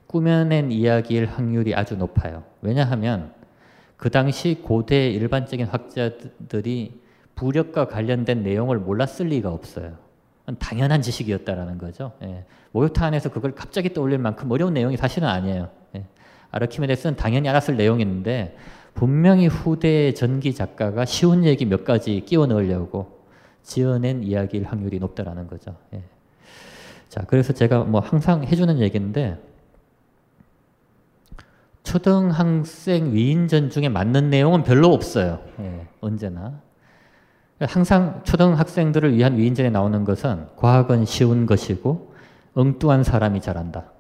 [0.09, 2.43] 꾸며낸 이야기일 확률이 아주 높아요.
[2.61, 3.31] 왜냐하면
[3.95, 6.99] 그 당시 고대 일반적인 학자들이
[7.35, 9.97] 부력과 관련된 내용을 몰랐을 리가 없어요.
[10.57, 12.13] 당연한 지식이었다라는 거죠.
[12.23, 12.43] 예.
[12.71, 15.69] 목욕탕 안에서 그걸 갑자기 떠올릴 만큼 어려운 내용이 사실은 아니에요.
[15.95, 16.05] 예.
[16.49, 18.57] 아르키메데스는 당연히 알았을 내용인데
[18.95, 23.19] 분명히 후대의 전기 작가가 쉬운 얘기 몇 가지 끼워 넣으려고
[23.61, 25.75] 지어낸 이야기일 확률이 높다라는 거죠.
[25.93, 26.01] 예.
[27.09, 29.37] 자, 그래서 제가 뭐 항상 해주는 얘기인데
[31.89, 35.39] 초등학생 위인전 중에 맞는 내용은 별로 없어요.
[35.59, 36.61] 예, 언제나.
[37.61, 42.13] 항상 초등학생들을 위한 위인전에 나오는 것은 과학은 쉬운 것이고
[42.53, 43.91] 엉뚱한 사람이 잘한다.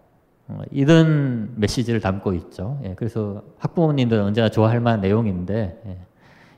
[0.49, 2.79] 어, 이런 메시지를 담고 있죠.
[2.83, 5.97] 예, 그래서 학부모님들은 언제나 좋아할 만한 내용인데 예,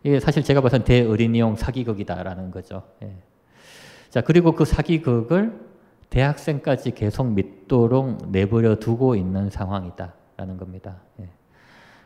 [0.03, 2.83] 이게 사실 제가 봐서는 대어린이용 사기극이다라는 거죠.
[3.03, 3.15] 예.
[4.09, 5.57] 자 그리고 그 사기극을
[6.09, 10.97] 대학생까지 계속 믿도록 내버려 두고 있는 상황이다 라는 겁니다.
[11.19, 11.29] 예.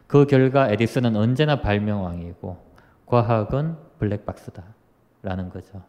[0.08, 2.58] 그 결과 에디슨은 언제나 발명왕이고
[3.06, 4.62] 과학은 블랙박스다
[5.24, 5.82] 라는 거죠.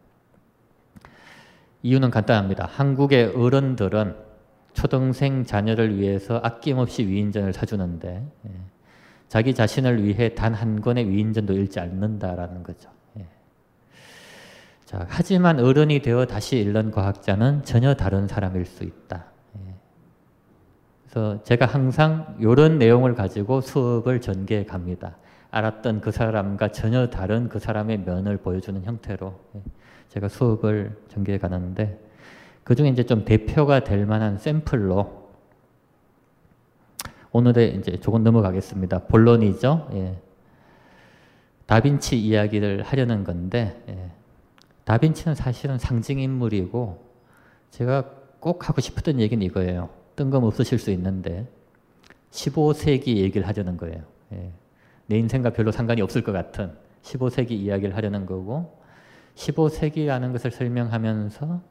[1.83, 2.65] 이유는 간단합니다.
[2.65, 4.15] 한국의 어른들은
[4.73, 8.51] 초등생 자녀를 위해서 아낌없이 위인전을 사주는데 예.
[9.27, 12.89] 자기 자신을 위해 단 한 권의 위인전도 읽지 않는다라는 거죠.
[13.19, 13.25] 예.
[14.85, 19.25] 자, 하지만 어른이 되어 다시 읽는 과학자는 전혀 다른 사람일 수 있다.
[21.07, 21.09] 예.
[21.09, 25.15] 그래서 제가 항상 이런 내용을 가지고 수업을 전개해 갑니다.
[25.51, 29.61] 알았던 그 사람과 전혀 다른 그 사람의 면을 보여주는 형태로 예.
[30.09, 31.99] 제가 수업을 전개해 가는데
[32.63, 35.27] 그 중에 이제 좀 대표가 될 만한 샘플로
[37.31, 39.03] 오늘의 이제 조금 넘어가겠습니다.
[39.03, 39.89] 본론이죠.
[39.93, 40.17] 예.
[41.65, 44.11] 다빈치 이야기를 하려는 건데 예.
[44.85, 47.05] 다빈치는 사실은 상징 인물이고
[47.71, 48.05] 제가
[48.39, 49.96] 꼭 하고 싶었던 얘기는 이거예요.
[50.17, 51.47] 뜬금없으실 수 있는데
[52.31, 54.03] 15세기 얘기를 하려는 거예요.
[54.33, 54.51] 예.
[55.05, 58.77] 내 인생과 별로 상관이 없을 것 같은 15세기 이야기를 하려는 거고
[59.35, 61.61] 15세기라는 것을 설명하면서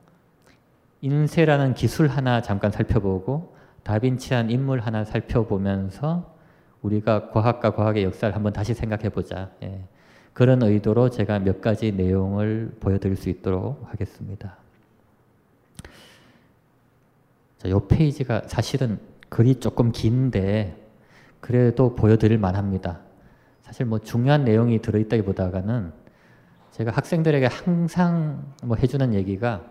[1.02, 6.34] 인쇄라는 기술 하나 잠깐 살펴보고 다빈치한 인물 하나 살펴보면서
[6.80, 9.50] 우리가 과학과 과학의 역사를 한번 다시 생각해 보자.
[9.62, 9.84] 예.
[10.32, 14.56] 그런 의도로 제가 몇 가지 내용을 보여드릴 수 있도록 하겠습니다.
[17.66, 20.76] 자, 요 페이지가 사실은 글이 조금 긴데
[21.40, 23.00] 그래도 보여드릴 만합니다.
[23.62, 25.92] 사실 뭐 중요한 내용이 들어있다기보다는
[26.70, 29.64] 제가 학생들에게 항상 뭐 해주는 얘기가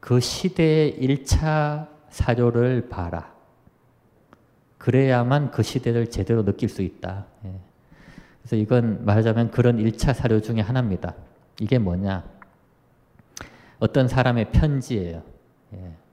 [0.00, 3.34] 그 시대의 1차 사료를 봐라.
[4.78, 7.26] 그래야만 그 시대를 제대로 느낄 수 있다.
[7.44, 7.60] 예.
[8.40, 11.14] 그래서 이건 말하자면 그런 1차 사료 중에 하나입니다.
[11.60, 12.24] 이게 뭐냐?
[13.80, 15.22] 어떤 사람의 편지예요.
[15.74, 16.03] 예.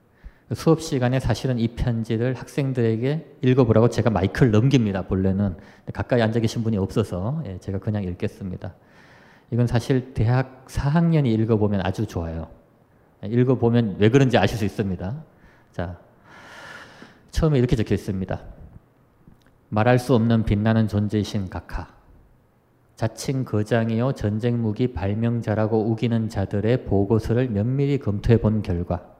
[0.54, 5.02] 수업 시간에 사실은 이 편지를 학생들에게 읽어보라고 제가 마이크를 넘깁니다.
[5.02, 5.56] 본래는
[5.92, 8.74] 가까이 앉아 계신 분이 없어서 예, 제가 그냥 읽겠습니다.
[9.50, 12.48] 이건 사실 대학 4학년이 읽어보면 아주 좋아요.
[13.24, 15.24] 예, 읽어보면 왜 그런지 아실 수 있습니다.
[15.72, 15.98] 자,
[17.30, 18.40] 처음에 이렇게 적혀 있습니다.
[19.70, 21.88] 말할 수 없는 빛나는 존재이신 각하.
[22.94, 29.11] 자칭 거장이요 전쟁 무기 발명자라고 우기는 자들의 보고서를 면밀히 검토해 본 결과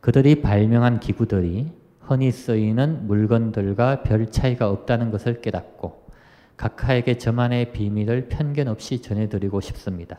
[0.00, 6.08] 그들이 발명한 기구들이 흔히 쓰이는 물건들과 별 차이가 없다는 것을 깨닫고
[6.56, 10.18] 각하에게 저만의 비밀을 편견 없이 전해드리고 싶습니다.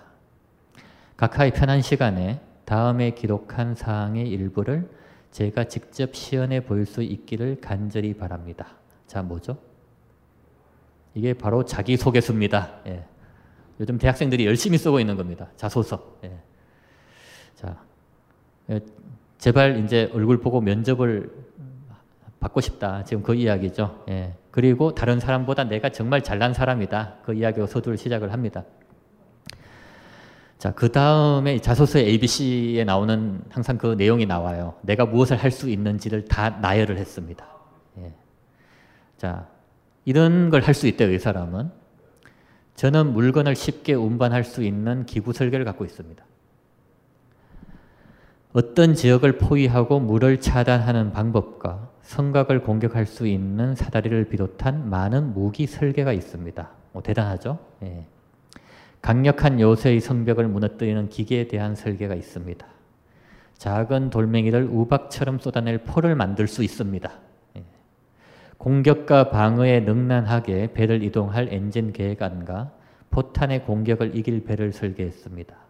[1.17, 4.89] 각하의 편한 시간에 다음에 기록한 사항의 일부를
[5.31, 8.67] 제가 직접 시연해 보일 수 있기를 간절히 바랍니다.
[9.07, 9.57] 자, 뭐죠?
[11.13, 12.81] 이게 바로 자기소개서입니다.
[12.87, 13.05] 예.
[13.79, 15.49] 요즘 대학생들이 열심히 쓰고 있는 겁니다.
[15.55, 16.19] 자소서.
[16.23, 16.39] 예.
[17.55, 17.81] 자,
[18.69, 18.79] 예,
[19.39, 21.31] 제발 이제 얼굴 보고 면접을
[22.39, 23.03] 받고 싶다.
[23.03, 24.03] 지금 그 이야기죠.
[24.09, 24.33] 예.
[24.51, 27.15] 그리고 다른 사람보다 내가 정말 잘난 사람이다.
[27.25, 28.63] 그 이야기로 서두를 시작을 합니다.
[30.57, 34.75] 자, 그 다음에 자소서의 ABC에 나오는 항상 그 내용이 나와요.
[34.81, 37.45] 내가 무엇을 할 수 있는지를 다 나열을 했습니다.
[37.99, 38.13] 예.
[39.17, 39.47] 자,
[40.03, 41.71] 이런 걸 할 수 있대요, 이 사람은.
[42.75, 46.23] 저는 물건을 쉽게 운반할 수 있는 기구 설계를 갖고 있습니다.
[48.51, 56.13] 어떤 지역을 포위하고 물을 차단하는 방법과 성곽을 공격할 수 있는 사다리를 비롯한 많은 무기 설계가
[56.13, 56.69] 있습니다.
[56.93, 57.59] 오, 대단하죠?
[57.83, 58.07] 예.
[59.03, 62.65] 강력한 요새의 성벽을 무너뜨리는 기계에 대한 설계가 있습니다.
[63.53, 67.11] 작은 돌멩이를 우박처럼 쏟아낼 포를 만들 수 있습니다.
[67.57, 67.63] 예.
[68.57, 72.71] 공격과 방어에 능란하게 배를 이동할 엔진 계획안과
[73.11, 75.68] 포탄의 공격을 이길 배를 설계했습니다.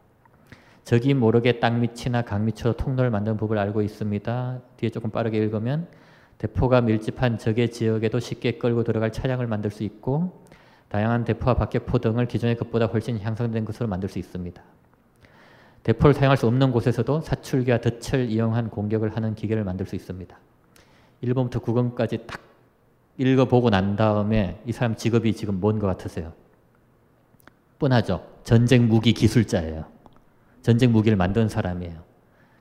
[0.90, 4.60] 적이 모르게 땅 밑이나 강 밑으로 통로를 만드는 법을 알고 있습니다.
[4.78, 5.88] 뒤에 조금 빠르게 읽으면
[6.40, 10.44] 대포가 밀집한 적의 지역에도 쉽게 끌고 들어갈 차량을 만들 수 있고
[10.88, 14.60] 다양한 대포와 박격포 등을 기존의 것보다 훨씬 향상된 것으로 만들 수 있습니다.
[15.84, 20.36] 대포를 사용할 수 없는 곳에서도 사출기와 덫을 이용한 공격을 하는 기계를 만들 수 있습니다.
[21.24, 22.42] 1번부터 9번까지 딱
[23.20, 26.34] 읽어보고 난 다음에 이 사람 직업이 지금 뭔 것 같으세요?
[27.78, 28.26] 뻔하죠.
[28.44, 29.99] 전쟁 무기 기술자예요.
[30.62, 32.04] 전쟁 무기를 만든 사람이에요.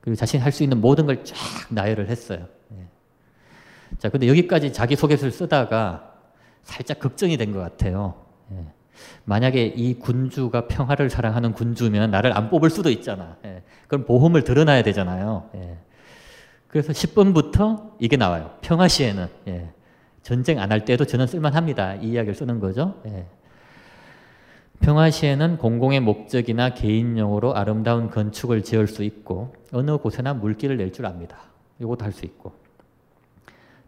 [0.01, 1.37] 그리고 자신이 할 수 있는 모든 걸 쫙
[1.71, 2.47] 나열을 했어요.
[2.73, 2.87] 예.
[3.99, 6.15] 자, 근데 여기까지 자기소개서를 쓰다가
[6.63, 8.15] 살짝 걱정이 된 것 같아요.
[8.53, 8.65] 예.
[9.25, 13.37] 만약에 이 군주가 평화를 사랑하는 군주면 나를 안 뽑을 수도 있잖아.
[13.45, 13.63] 예.
[13.87, 15.51] 그럼 보험을 들어놔야 되잖아요.
[15.55, 15.79] 예.
[16.69, 18.57] 그래서 10번부터 이게 나와요.
[18.61, 19.71] 평화 시에는 예.
[20.23, 21.95] 전쟁 안 할 때도 저는 쓸만합니다.
[21.97, 23.01] 이 이야기를 쓰는 거죠.
[24.81, 24.87] 예.
[24.87, 31.39] 평화시에는 공공의 목적이나 개인용으로 아름다운 건축을 지을 수 있고 어느 곳에나 물길을 낼줄 압니다.
[31.81, 32.53] 이것도 할 수 있고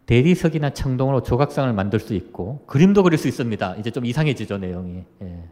[0.06, 3.76] 대리석이나 청동으로 조각상을 만들 수 있고 그림도 그릴 수 있습니다.
[3.76, 5.04] 이제 좀 이상해지죠 내용이.
[5.22, 5.44] 예.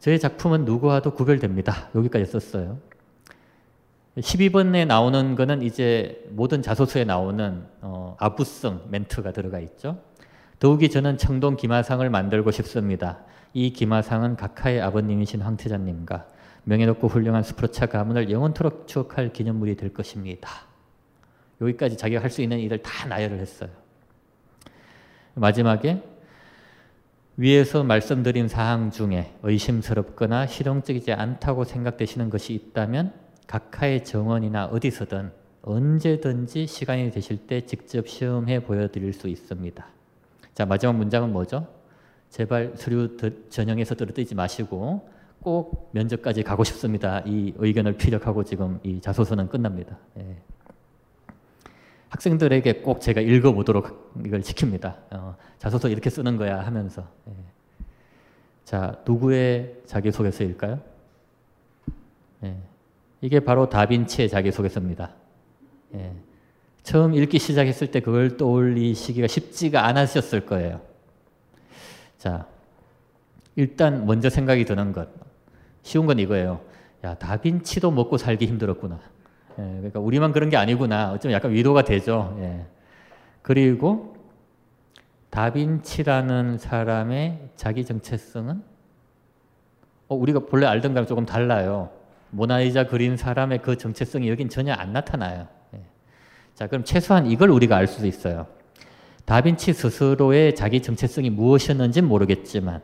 [0.00, 1.88] 저의 작품은 누구와도 구별됩니다.
[1.94, 2.78] 여기까지 썼어요.
[4.18, 9.98] 12번에 나오는 거는 이제 모든 자소서에 나오는 어, 아부성 멘트가 들어가 있죠.
[10.58, 13.20] 더욱이 저는 청동 기마상을 만들고 싶습니다.
[13.56, 16.26] 이 기마상은 각하의 아버님이신 황태자님과
[16.64, 20.50] 명예롭고 훌륭한 스프로차 가문을 영원토록 추억할 기념물이 될 것입니다.
[21.62, 23.70] 여기까지 자기가 할 수 있는 일을 다 나열을 했어요.
[25.32, 26.02] 마지막에
[27.38, 33.14] 위에서 말씀드린 사항 중에 의심스럽거나 실용적이지 않다고 생각되시는 것이 있다면
[33.46, 39.86] 각하의 정원이나 어디서든 언제든지 시간이 되실 때 직접 시험해 보여드릴 수 있습니다.
[40.52, 41.75] 자 마지막 문장은 뭐죠?
[42.30, 43.16] 제발 서류
[43.48, 45.08] 전형에서 떨어뜨리지 마시고
[45.40, 47.22] 꼭 면접까지 가고 싶습니다.
[47.24, 49.96] 이 의견을 피력하고 지금 이 자소서는 끝납니다.
[50.18, 50.36] 예.
[52.08, 54.96] 학생들에게 꼭 제가 읽어보도록 이걸 시킵니다.
[55.10, 57.06] 어, 자소서 이렇게 쓰는 거야 하면서.
[57.28, 57.32] 예.
[58.64, 60.80] 자, 누구의 자기소개서일까요?
[62.44, 62.56] 예.
[63.20, 65.14] 이게 바로 다빈치의 자기소개서입니다.
[65.94, 66.12] 예.
[66.82, 70.80] 처음 읽기 시작했을 때 그걸 떠올리시기가 쉽지가 않으셨을 거예요.
[72.26, 72.44] 자,
[73.54, 75.08] 일단 먼저 생각이 드는 것.
[75.84, 76.60] 쉬운 건 이거예요.
[77.04, 78.98] 야, 다빈치도 먹고 살기 힘들었구나.
[79.60, 81.12] 예, 그러니까 우리만 그런 게 아니구나.
[81.12, 82.36] 어쩌면 약간 위로가 되죠.
[82.40, 82.66] 예.
[83.42, 84.16] 그리고
[85.30, 88.60] 다빈치라는 사람의 자기 정체성은
[90.08, 91.90] 어, 우리가 본래 알던 거랑 조금 달라요.
[92.30, 95.46] 모나리자 그린 사람의 그 정체성이 여긴 전혀 안 나타나요.
[95.74, 95.80] 예.
[96.56, 98.48] 자, 그럼 최소한 이걸 우리가 알수 있어요.
[99.26, 102.80] 다빈치 스스로의 자기 정체성이 무엇이었는지는 모르겠지만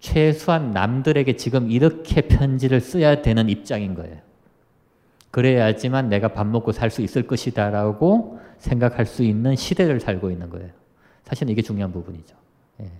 [0.00, 4.18] 최소한 남들에게 지금 이렇게 편지를 써야 되는 입장인 거예요.
[5.30, 10.70] 그래야지만 내가 밥 먹고 살 수 있을 것이다라고 생각할 수 있는 시대를 살고 있는 거예요.
[11.24, 12.36] 사실은 이게 중요한 부분이죠.
[12.82, 12.90] 예.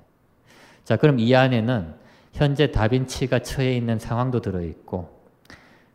[0.85, 1.95] 자, 그럼 이 안에는
[2.33, 5.13] 현재 다빈치가 처해 있는 상황도 들어있고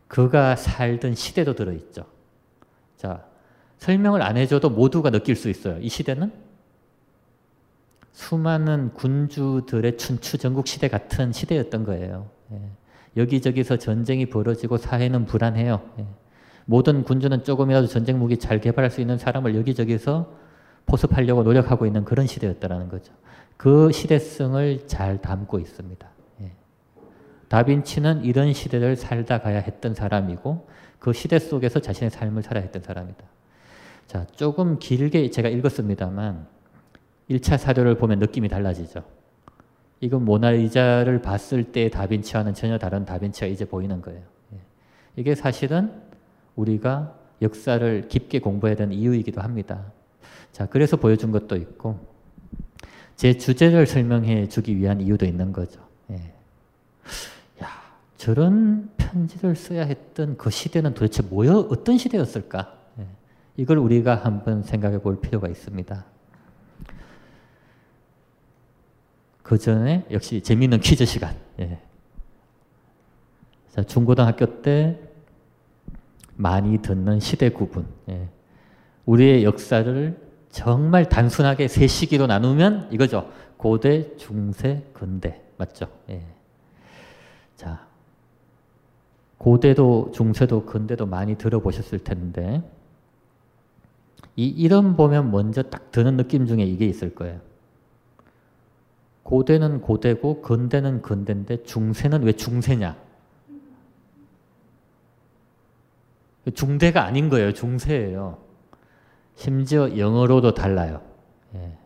[0.08, 2.04] 그가 살던 시대도 들어있죠.
[2.96, 3.24] 자,
[3.78, 5.78] 설명을 안 해줘도 모두가 느낄 수 있어요.
[5.80, 6.49] 이 시대는
[8.20, 12.28] 수많은 군주들의 춘추 전국 시대 같은 시대였던 거예요.
[12.52, 12.60] 예.
[13.16, 15.80] 여기저기서 전쟁이 벌어지고 사회는 불안해요.
[15.98, 16.06] 예.
[16.66, 20.32] 모든 군주는 조금이라도 전쟁 무기 잘 개발할 수 있는 사람을 여기저기서
[20.84, 23.12] 포섭하려고 노력하고 있는 그런 시대였다는 거죠.
[23.56, 26.06] 그 시대성을 잘 담고 있습니다.
[26.42, 26.52] 예.
[27.48, 33.24] 다빈치는 이런 시대를 살다 가야 했던 사람이고 그 시대 속에서 자신의 삶을 살아야 했던 사람이다.
[34.06, 36.59] 자, 조금 길게 제가 읽었습니다만
[37.30, 39.04] 1차 사료를 보면 느낌이 달라지죠.
[40.00, 44.22] 이건 모나리자를 봤을 때 다빈치와는 전혀 다른 다빈치가 이제 보이는 거예요.
[44.54, 44.58] 예.
[45.16, 45.92] 이게 사실은
[46.56, 49.92] 우리가 역사를 깊게 공부해야 되는 이유이기도 합니다.
[50.52, 51.98] 자, 그래서 보여준 것도 있고,
[53.14, 55.80] 제 주제를 설명해 주기 위한 이유도 있는 거죠.
[56.10, 56.16] 예.
[57.62, 57.68] 야,
[58.16, 62.74] 저런 편지를 써야 했던 그 시대는 도대체 뭐여, 어떤 시대였을까?
[62.98, 63.06] 예.
[63.56, 66.04] 이걸 우리가 한번 생각해 볼 필요가 있습니다.
[69.50, 71.34] 그 전에 역시 재미있는 퀴즈 시간.
[71.58, 71.80] 예.
[73.70, 74.96] 자, 중고등학교 때
[76.36, 77.84] 많이 듣는 시대 구분.
[78.08, 78.28] 예.
[79.06, 80.16] 우리의 역사를
[80.52, 83.28] 정말 단순하게 세 시기로 나누면 이거죠.
[83.56, 85.42] 고대, 중세, 근대.
[85.56, 85.88] 맞죠?
[86.10, 86.24] 예.
[87.56, 87.88] 자,
[89.38, 92.62] 고대도 중세도 근대도 많이 들어보셨을 텐데
[94.36, 97.49] 이 이름 보면 먼저 딱 드는 느낌 중에 이게 있을 거예요.
[99.30, 102.96] 고대는 고대고 근대는 근대인데 중세는 왜 중세냐?
[106.52, 107.52] 중대가 아닌 거예요.
[107.52, 108.38] 중세예요.
[109.36, 111.00] 심지어 영어로도 달라요.
[111.54, 111.78] 예.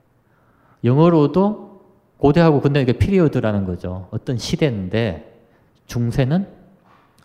[0.85, 1.83] 영어로도
[2.17, 4.09] 고대하고 근대는 period라는 거죠.
[4.11, 5.45] 어떤 시대인데
[5.87, 6.49] 중세는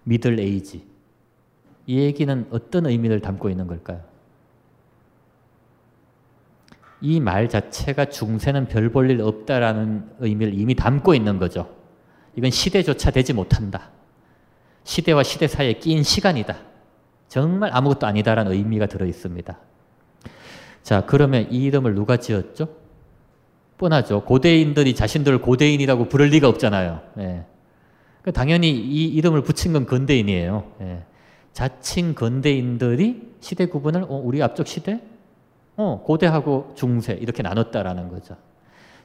[0.03, 0.85] Middle Age.
[1.87, 4.01] 이 얘기는 어떤 의미를 담고 있는 걸까요?
[7.01, 11.69] 이 말 자체가 중세는 별 볼 일 없다라는 의미를 이미 담고 있는 거죠.
[12.35, 13.91] 이건 시대조차 되지 못한다.
[14.83, 16.57] 시대와 시대 사이에 끼인 시간이다.
[17.27, 19.57] 정말 아무것도 아니다라는 의미가 들어 있습니다.
[20.83, 22.69] 자, 그러면 이 이름을 누가 지었죠?
[23.77, 24.23] 뻔하죠.
[24.25, 27.01] 고대인들이 자신들을 고대인이라고 부를 리가 없잖아요.
[27.19, 27.45] 예.
[28.33, 30.71] 당연히 이 이름을 붙인 건 근대인이에요.
[30.81, 31.03] 예.
[31.53, 34.99] 자칭 근대인들이 시대 구분을 어, 우리 앞쪽 시대
[35.79, 38.35] 어, 고대하고 중세 이렇게 나눴다라는 거죠.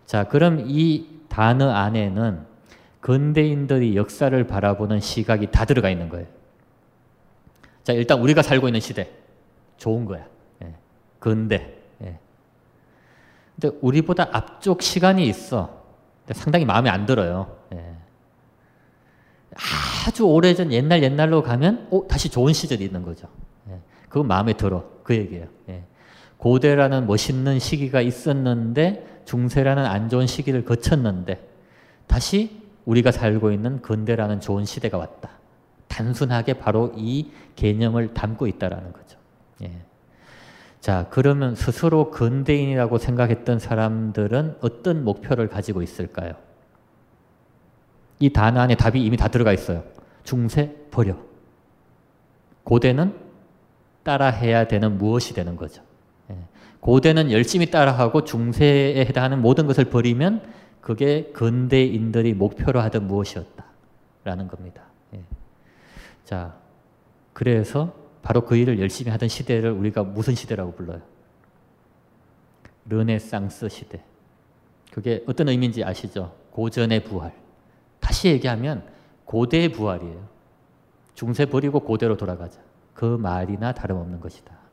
[0.06, 2.44] 자, 그럼 이 단어 안에는
[3.00, 6.26] 근대인들이 역사를 바라보는 시각이 다 들어가 있는 거예요.
[7.84, 9.08] 자, 일단 우리가 살고 있는 시대
[9.76, 10.26] 좋은 거야.
[10.64, 10.74] 예.
[11.20, 11.76] 근대.
[12.02, 12.18] 예.
[13.54, 15.80] 근데 우리보다 앞쪽 시간이 있어.
[16.32, 17.56] 상당히 마음에 안 들어요.
[17.72, 17.94] 예.
[20.08, 23.28] 아주 오래전 옛날 옛날로 가면 오, 다시 좋은 시절이 있는 거죠.
[23.70, 23.78] 예.
[24.08, 24.84] 그거 마음에 들어.
[25.04, 25.46] 그 얘기예요.
[25.68, 25.84] 예.
[26.44, 31.42] 고대라는 멋있는 시기가 있었는데 중세라는 안 좋은 시기를 거쳤는데
[32.06, 35.30] 다시 우리가 살고 있는 근대라는 좋은 시대가 왔다.
[35.88, 39.18] 단순하게 바로 이 개념을 담고 있다라는 거죠.
[39.62, 39.72] 예.
[40.80, 46.34] 자, 그러면 스스로 근대인이라고 생각했던 사람들은 어떤 목표를 가지고 있을까요?
[48.18, 49.82] 이 단어 안에 답이 이미 다 들어가 있어요.
[50.24, 51.16] 중세 버려.
[52.64, 53.14] 고대는
[54.02, 55.82] 따라해야 되는 무엇이 되는 거죠.
[56.84, 60.42] 고대는 열심히 따라하고 중세에 해당하는 모든 것을 버리면
[60.82, 64.82] 그게 근대인들이 목표로 하던 무엇이었다라는 겁니다.
[65.14, 65.24] 예.
[66.26, 66.58] 자,
[67.32, 71.00] 그래서 바로 그 일을 열심히 하던 시대를 우리가 무슨 시대라고 불러요?
[72.90, 74.04] 르네상스 시대.
[74.92, 76.34] 그게 어떤 의미인지 아시죠?
[76.50, 77.32] 고전의 부활.
[77.98, 78.84] 다시 얘기하면
[79.24, 80.28] 고대의 부활이에요.
[81.14, 82.60] 중세 버리고 고대로 돌아가자.
[82.92, 84.63] 그 말이나 다름없는 것이다.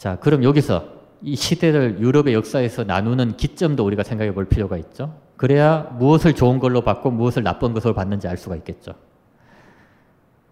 [0.00, 0.88] 자, 그럼 여기서
[1.20, 5.14] 이 시대를 유럽의 역사에서 나누는 기점도 우리가 생각해 볼 필요가 있죠.
[5.36, 8.94] 그래야 무엇을 좋은 걸로 받고 무엇을 나쁜 것으로 받는지 알 수가 있겠죠.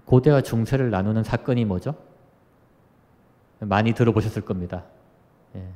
[0.05, 1.94] 고대와 중세를 나누는 사건이 뭐죠?
[3.61, 4.84] 많이 들어보셨을 겁니다.
[5.57, 5.66] 예.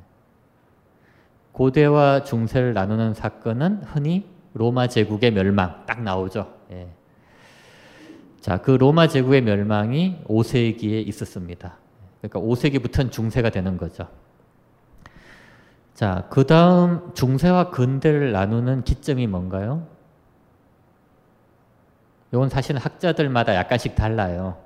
[1.53, 6.53] 고대와 중세를 나누는 사건은 흔히 로마 제국의 멸망 딱 나오죠.
[6.73, 6.89] 예.
[8.39, 11.79] 자, 그 로마 제국의 멸망이 5세기에 있었습니다.
[12.23, 14.07] 그러니까 5세기부터는 중세가 되는 거죠.
[15.93, 19.85] 자, 그 다음 중세와 근대를 나누는 기점이 뭔가요?
[22.31, 24.57] 이건 사실 학자들마다 약간씩 달라요.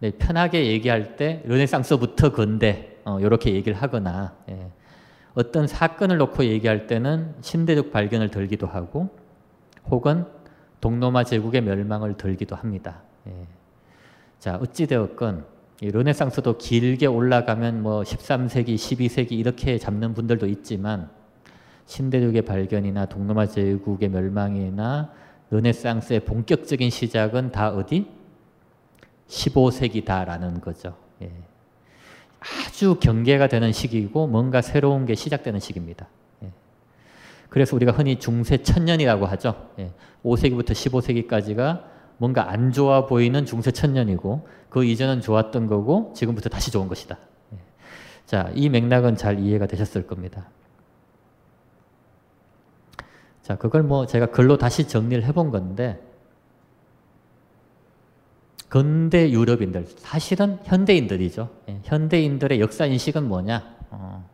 [0.00, 4.70] 네, 편하게 얘기할 때 르네상스부터 근대 이렇게 어, 얘기를 하거나 예.
[5.34, 9.10] 어떤 사건을 놓고 얘기할 때는 신대륙 발견을 들기도 하고
[9.90, 10.26] 혹은
[10.80, 13.02] 동로마 제국의 멸망을 들기도 합니다.
[13.28, 13.46] 예.
[14.40, 15.51] 자 어찌되었건
[15.90, 21.10] 르네상스도 길게 올라가면 뭐 13세기, 12세기 이렇게 잡는 분들도 있지만
[21.86, 25.12] 신대륙의 발견이나 동로마 제국의 멸망이나
[25.50, 28.06] 르네상스의 본격적인 시작은 다 어디?
[29.28, 30.96] 15세기다라는 거죠.
[31.20, 31.32] 예.
[32.38, 36.06] 아주 경계가 되는 시기이고 뭔가 새로운 게 시작되는 시기입니다.
[36.44, 36.52] 예.
[37.48, 39.68] 그래서 우리가 흔히 중세 천년이라고 하죠.
[39.78, 39.90] 예.
[40.24, 41.91] 5세기부터 15세기까지가
[42.22, 47.18] 뭔가 안 좋아 보이는 중세 천년이고 그 이전은 좋았던 거고 지금부터 다시 좋은 것이다.
[47.52, 47.56] 예.
[48.26, 50.48] 자, 이 맥락은 잘 이해가 되셨을 겁니다.
[53.42, 56.00] 자, 그걸 뭐 제가 글로 다시 정리를 해본 건데
[58.68, 61.50] 근대 유럽인들, 사실은 현대인들이죠.
[61.70, 63.78] 예, 현대인들의 역사 인식은 뭐냐?
[63.90, 64.30] 어.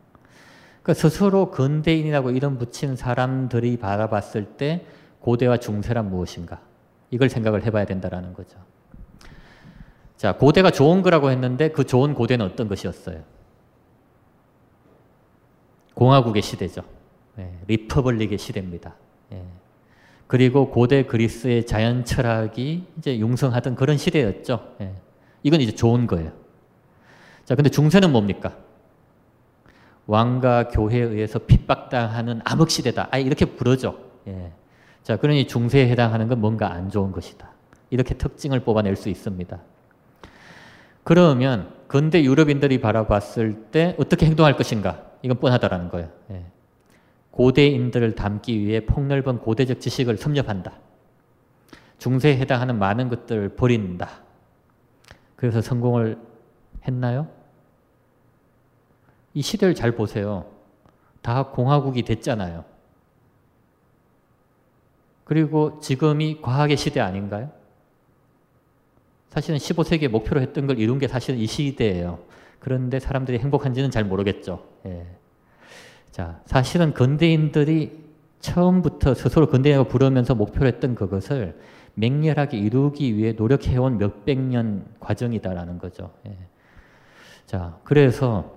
[0.82, 4.84] 그 스스로 근대인이라고 이름 붙인 사람들이 바라봤을 때
[5.20, 6.67] 고대와 중세란 무엇인가?
[7.10, 8.58] 이걸 생각을 해봐야 된다는 거죠.
[10.16, 13.22] 자, 고대가 좋은 거라고 했는데 그 좋은 고대는 어떤 것이었어요?
[15.94, 16.82] 공화국의 시대죠.
[17.38, 18.94] 예, 리퍼블릭의 시대입니다.
[19.32, 19.42] 예.
[20.26, 24.76] 그리고 고대 그리스의 자연 철학이 이제 융성하던 그런 시대였죠.
[24.80, 24.94] 예.
[25.42, 26.32] 이건 이제 좋은 거예요.
[27.44, 28.56] 자, 근데 중세는 뭡니까?
[30.06, 33.08] 왕과 교회에 의해서 핍박당하는 암흑 시대다.
[33.10, 33.98] 아, 이렇게 부르죠.
[35.08, 35.14] 예.
[35.14, 37.48] 자, 그러니 중세에 해당하는 건 뭔가 안 좋은 것이다.
[37.88, 39.58] 이렇게 특징을 뽑아낼 수 있습니다.
[41.02, 45.02] 그러면 근대 유럽인들이 바라봤을 때 어떻게 행동할 것인가?
[45.22, 46.10] 이건 뻔하다라는 거예요.
[46.30, 46.44] 예.
[47.30, 50.72] 고대인들을 담기 위해 폭넓은 고대적 지식을 섭렵한다.
[51.96, 54.08] 중세에 해당하는 많은 것들을 버린다.
[55.36, 56.18] 그래서 성공을
[56.86, 57.28] 했나요?
[59.32, 60.44] 이 시대를 잘 보세요.
[61.22, 62.64] 다 공화국이 됐잖아요.
[65.28, 67.50] 그리고 지금이 과학의 시대 아닌가요?
[69.28, 72.18] 사실은 15세기에 목표로 했던 걸 이룬 게 사실은 이 시대예요.
[72.58, 74.64] 그런데 사람들이 행복한지는 잘 모르겠죠.
[74.86, 75.06] 예.
[76.10, 78.08] 자, 사실은 근대인들이
[78.40, 81.60] 처음부터 스스로 근대인이라고 부르면서 목표로 했던 그것을
[81.92, 86.14] 맹렬하게 이루기 위해 노력해온 몇백 년 과정이다라는 거죠.
[86.26, 86.38] 예.
[87.44, 88.56] 자, 그래서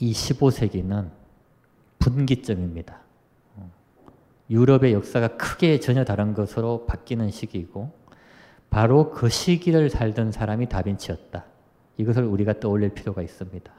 [0.00, 1.10] 이 15세기는
[1.98, 3.01] 분기점입니다.
[4.52, 7.90] 유럽의 역사가 크게 전혀 다른 것으로 바뀌는 시기이고
[8.68, 11.44] 바로 그 시기를 살던 사람이 다빈치였다.
[11.96, 13.72] 이것을 우리가 떠올릴 필요가 있습니다.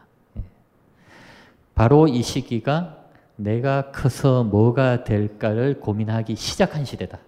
[1.76, 2.98] 바로 이 시기가
[3.36, 7.20] 내가 커서 뭐가 될까를 고민하기 시작한 시대다.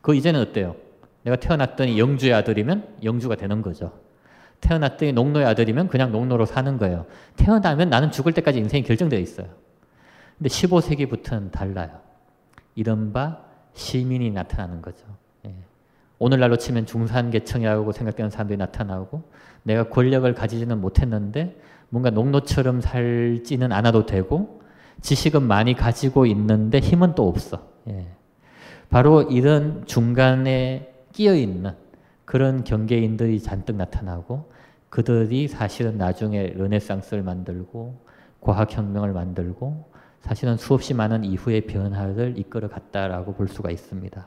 [0.00, 0.76] 그 이제는 어때요?
[1.22, 3.92] 내가 태어났더니 영주의 아들이면 영주가 되는 거죠.
[4.60, 7.06] 태어났더니 농노의 아들이면 그냥 농노로 사는 거예요.
[7.36, 9.48] 태어나면 나는 죽을 때까지 인생이 결정되어 있어요.
[10.38, 12.01] 근데 15세기부터는 달라요.
[12.74, 13.38] 이른바
[13.74, 15.04] 시민이 나타나는 거죠.
[15.46, 15.54] 예.
[16.18, 19.22] 오늘날로 치면 중산계층이라고 생각되는 사람들이 나타나고
[19.62, 21.56] 내가 권력을 가지지는 못했는데
[21.88, 24.62] 뭔가 농노처럼 살지는 않아도 되고
[25.00, 27.68] 지식은 많이 가지고 있는데 힘은 또 없어.
[27.88, 28.06] 예.
[28.88, 31.72] 바로 이런 중간에 끼어 있는
[32.24, 34.50] 그런 경계인들이 잔뜩 나타나고
[34.90, 38.04] 그들이 사실은 나중에 르네상스를 만들고
[38.40, 39.91] 과학혁명을 만들고
[40.22, 44.26] 사실은 수없이 많은 이후의 변화를 이끌어 갔다라고 볼 수가 있습니다.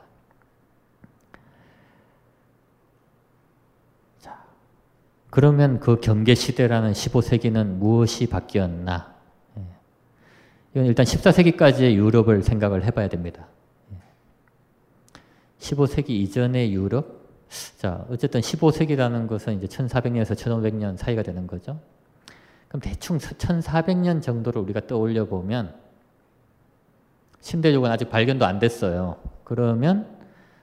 [5.36, 9.14] 그러면 그 경계 시대라는 15세기는 무엇이 바뀌었나?
[9.58, 9.62] 예.
[10.72, 13.46] 이건 일단 14세기까지의 유럽을 생각을 해봐야 됩니다.
[15.58, 16.14] 15세기 예.
[16.14, 17.26] 이전의 유럽?
[17.76, 21.78] 자, 어쨌든 15세기라는 것은 이제 1400년에서 1500년 사이가 되는 거죠.
[22.68, 25.85] 그럼 대충 1400년 정도를 우리가 떠올려 보면
[27.46, 29.18] 신대륙은 아직 발견도 안 됐어요.
[29.44, 30.08] 그러면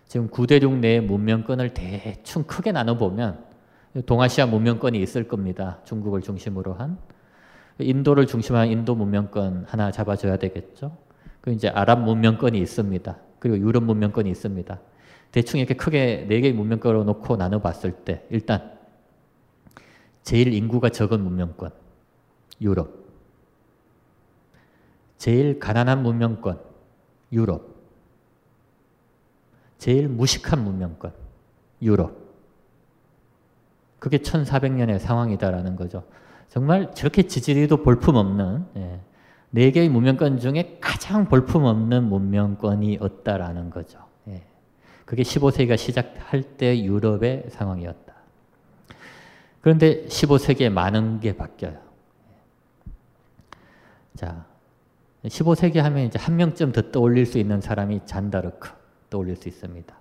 [0.06, 3.42] 지금 구대륙 내의 문명권을 대충 크게 나눠보면
[4.06, 5.80] 동아시아 문명권이 있을 겁니다.
[5.86, 6.98] 중국을 중심으로 한.
[7.80, 10.98] 인도를 중심한 인도 문명권 하나 잡아줘야 되겠죠.
[11.40, 13.18] 그 이제 아랍 문명권이 있습니다.
[13.40, 14.80] 그리고 유럽 문명권이 있습니다.
[15.32, 18.74] 대충 이렇게 크게 네 개의 문명권으로 놓고 나눠봤을 때 일단
[20.22, 21.72] 제일 인구가 적은 문명권
[22.60, 22.92] 유럽
[25.18, 26.73] 제일 가난한 문명권
[27.34, 27.76] 유럽
[29.78, 31.12] 제일 무식한 문명권
[31.82, 32.24] 유럽
[34.00, 36.04] 그게 1400년의 상황이다라는 거죠.
[36.50, 39.00] 정말 저렇게 지지리도 볼품없는 예,
[39.50, 44.00] 네 개의 문명권 중에 가장 볼품없는 문명권이었다라는 거죠.
[44.28, 44.44] 예.
[45.06, 48.14] 그게 15세기가 시작할 때 유럽의 상황이었다.
[49.62, 51.80] 그런데 15세기에 많은 게 바뀌어요.
[54.16, 54.46] 자,
[55.26, 58.70] 15세기 하면 이제 한 명쯤 더 떠올릴 수 있는 사람이 잔다르크
[59.10, 59.96] 떠올릴 수 있습니다.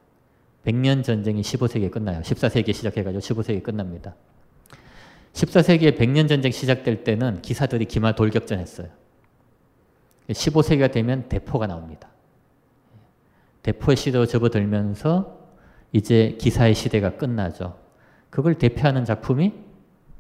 [0.65, 2.21] 100년 전쟁이 15세기에 끝나요.
[2.23, 4.15] 14세기에 시작해가지고 15세기에 끝납니다.
[5.33, 8.89] 14세기에 100년 전쟁 시작될 때는 기사들이 기마 돌격전 했어요.
[10.29, 12.09] 15세기가 되면 대포가 나옵니다.
[13.63, 15.39] 대포의 시대로 접어들면서
[15.93, 17.79] 이제 기사의 시대가 끝나죠.
[18.31, 19.53] 그걸 대표하는 작품이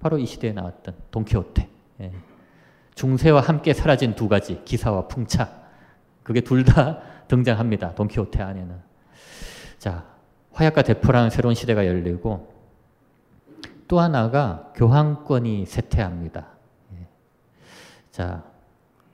[0.00, 1.68] 바로 이 시대에 나왔던 돈키호테.
[2.00, 2.12] 예.
[2.94, 5.62] 중세와 함께 사라진 두 가지, 기사와 풍차.
[6.22, 7.94] 그게 둘 다 등장합니다.
[7.94, 8.76] 돈키호테 안에는.
[9.78, 10.04] 자,
[10.52, 12.52] 화약과 대포라는 새로운 시대가 열리고
[13.88, 16.46] 또 하나가 교황권이 쇠퇴합니다.
[16.94, 17.06] 예.
[18.10, 18.44] 자,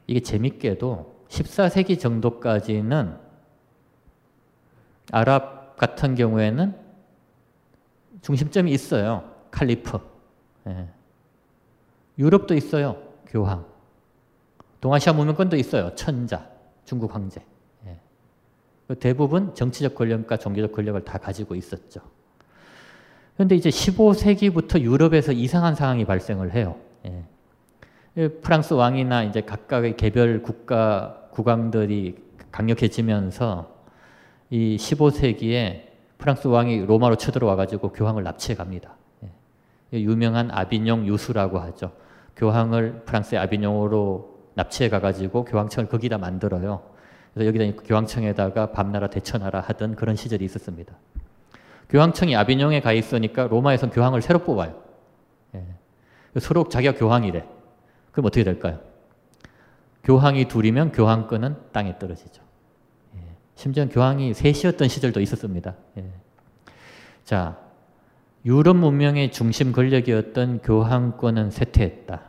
[0.06, 3.16] 이게 재밌게도 14세기 정도까지는
[5.12, 6.76] 아랍 같은 경우에는
[8.22, 9.32] 중심점이 있어요.
[9.50, 9.98] 칼리프.
[10.68, 10.88] 예.
[12.18, 13.00] 유럽도 있어요.
[13.28, 13.64] 교황.
[14.80, 15.94] 동아시아 문명권도 있어요.
[15.94, 16.46] 천자.
[16.84, 17.42] 중국 황제.
[17.86, 18.94] 예.
[18.94, 22.00] 대부분 정치적 권력과 종교적 권력을 다 가지고 있었죠.
[23.34, 26.76] 그런데 이제 15세기부터 유럽에서 이상한 상황이 발생을 해요.
[27.06, 28.28] 예.
[28.28, 32.16] 프랑스 왕이나 이제 각각의 개별 국가 국왕들이
[32.50, 33.76] 강력해지면서
[34.50, 35.82] 이 15세기에
[36.16, 38.96] 프랑스 왕이 로마로 쳐들어와 가지고 교황을 납치해 갑니다.
[39.24, 40.00] 예.
[40.00, 41.92] 유명한 아비뇽 유수라고 하죠.
[42.36, 46.82] 교황을 프랑스의 아비뇽으로 납치해 가가지고 교황청을 거기다 만들어요.
[47.32, 50.94] 그래서 여기다 교황청에다가 밤나라 대천하라 하던 그런 시절이 있었습니다.
[51.88, 54.82] 교황청이 아비뇽에 가 있으니까 로마에서 교황을 새로 뽑아요.
[55.54, 55.64] 예.
[56.40, 57.46] 서로 자기가 교황이래.
[58.10, 58.80] 그럼 어떻게 될까요?
[60.02, 62.42] 교황이 둘이면 교황권은 땅에 떨어지죠.
[63.16, 63.20] 예.
[63.54, 65.76] 심지어 교황이 셋이었던 시절도 있었습니다.
[65.98, 66.10] 예.
[67.22, 67.58] 자,
[68.44, 72.27] 유럽 문명의 중심 권력이었던 교황권은 쇠퇴했다.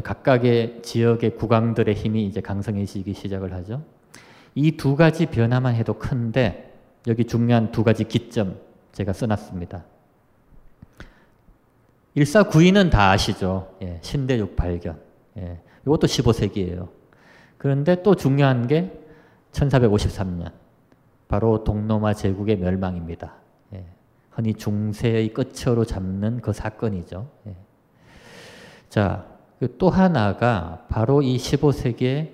[0.00, 3.82] 각각의 지역의 국왕들의 힘이 이제 강성해지기 시작을 하죠.
[4.54, 6.74] 이 두 가지 변화만 해도 큰데
[7.06, 8.58] 여기 중요한 두 가지 기점
[8.92, 9.84] 제가 써놨습니다.
[12.16, 13.74] 1492는 다 아시죠?
[13.82, 15.00] 예, 신대륙 발견.
[15.38, 16.88] 예, 이것도 15세기예요.
[17.56, 18.92] 그런데 또 중요한 게
[19.52, 20.52] 1453년.
[21.28, 23.34] 바로 동로마 제국의 멸망입니다.
[23.72, 23.86] 예,
[24.30, 27.30] 흔히 중세의 끝으로 잡는 그 사건이죠.
[27.46, 27.56] 예.
[28.90, 29.31] 자, 그
[29.78, 32.30] 또 하나가 바로 이 15세기의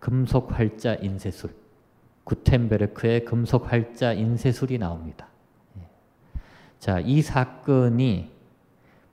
[0.00, 1.50] 금속 활자 인쇄술.
[2.24, 5.28] 구텐베르크의 금속 활자 인쇄술이 나옵니다.
[5.78, 5.82] 예.
[6.78, 8.30] 자, 이 사건이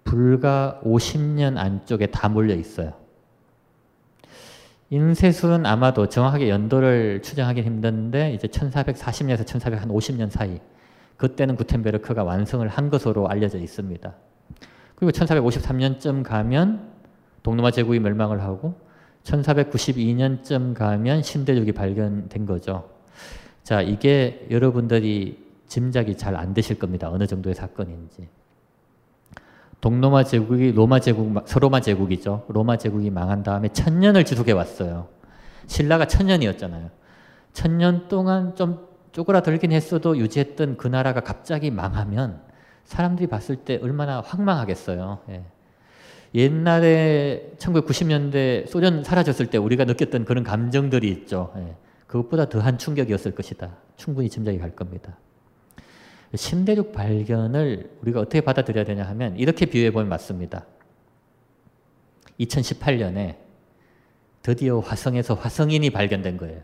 [0.03, 2.93] 불과 50년 안쪽에 다 몰려 있어요.
[4.89, 10.59] 인쇄술은 아마도 정확하게 연도를 추정하기 힘든데 이제 1440년에서 1450년 사이
[11.15, 14.13] 그때는 구텐베르크가 완성을 한 것으로 알려져 있습니다.
[14.95, 16.90] 그리고 1453년쯤 가면
[17.43, 18.75] 동로마 제국이 멸망을 하고
[19.23, 22.89] 1492년쯤 가면 신대륙이 발견된 거죠.
[23.63, 25.37] 자, 이게 여러분들이
[25.67, 27.09] 짐작이 잘 안 되실 겁니다.
[27.09, 28.27] 어느 정도의 사건인지.
[29.79, 32.45] 동로마 제국이 로마 제국, 서로마 제국이죠.
[32.49, 35.07] 로마 제국이 망한 다음에 천년을 지속해 왔어요.
[35.65, 36.89] 신라가 천년이었잖아요.
[37.53, 42.41] 천년 동안 좀 쪼그라들긴 했어도 유지했던 그 나라가 갑자기 망하면
[42.85, 45.19] 사람들이 봤을 때 얼마나 황망하겠어요.
[45.29, 45.43] 예.
[46.33, 51.53] 옛날에 1990년대 소련 사라졌을 때 우리가 느꼈던 그런 감정들이 있죠.
[51.57, 51.75] 예.
[52.07, 53.77] 그것보다 더한 충격이었을 것이다.
[53.97, 55.17] 충분히 짐작이 갈 겁니다.
[56.33, 60.65] 신대륙 발견을 우리가 어떻게 받아들여야 되냐 하면 이렇게 비유해 보면 맞습니다.
[62.39, 63.35] 2018년에
[64.41, 66.61] 드디어 화성에서 화성인이 발견된 거예요.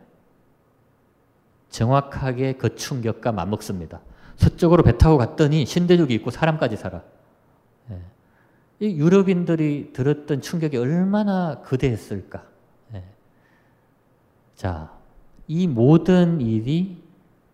[1.69, 4.01] 정확하게 그 충격과 맞먹습니다.
[4.37, 7.03] 서쪽으로 배 타고 갔더니 신대륙이 있고 사람까지 살아.
[8.81, 8.85] 예.
[8.85, 12.43] 이 유럽인들이 들었던 충격이 얼마나 거대했을까.
[12.93, 13.03] 예.
[14.55, 14.91] 자,
[15.47, 17.03] 이 모든 일이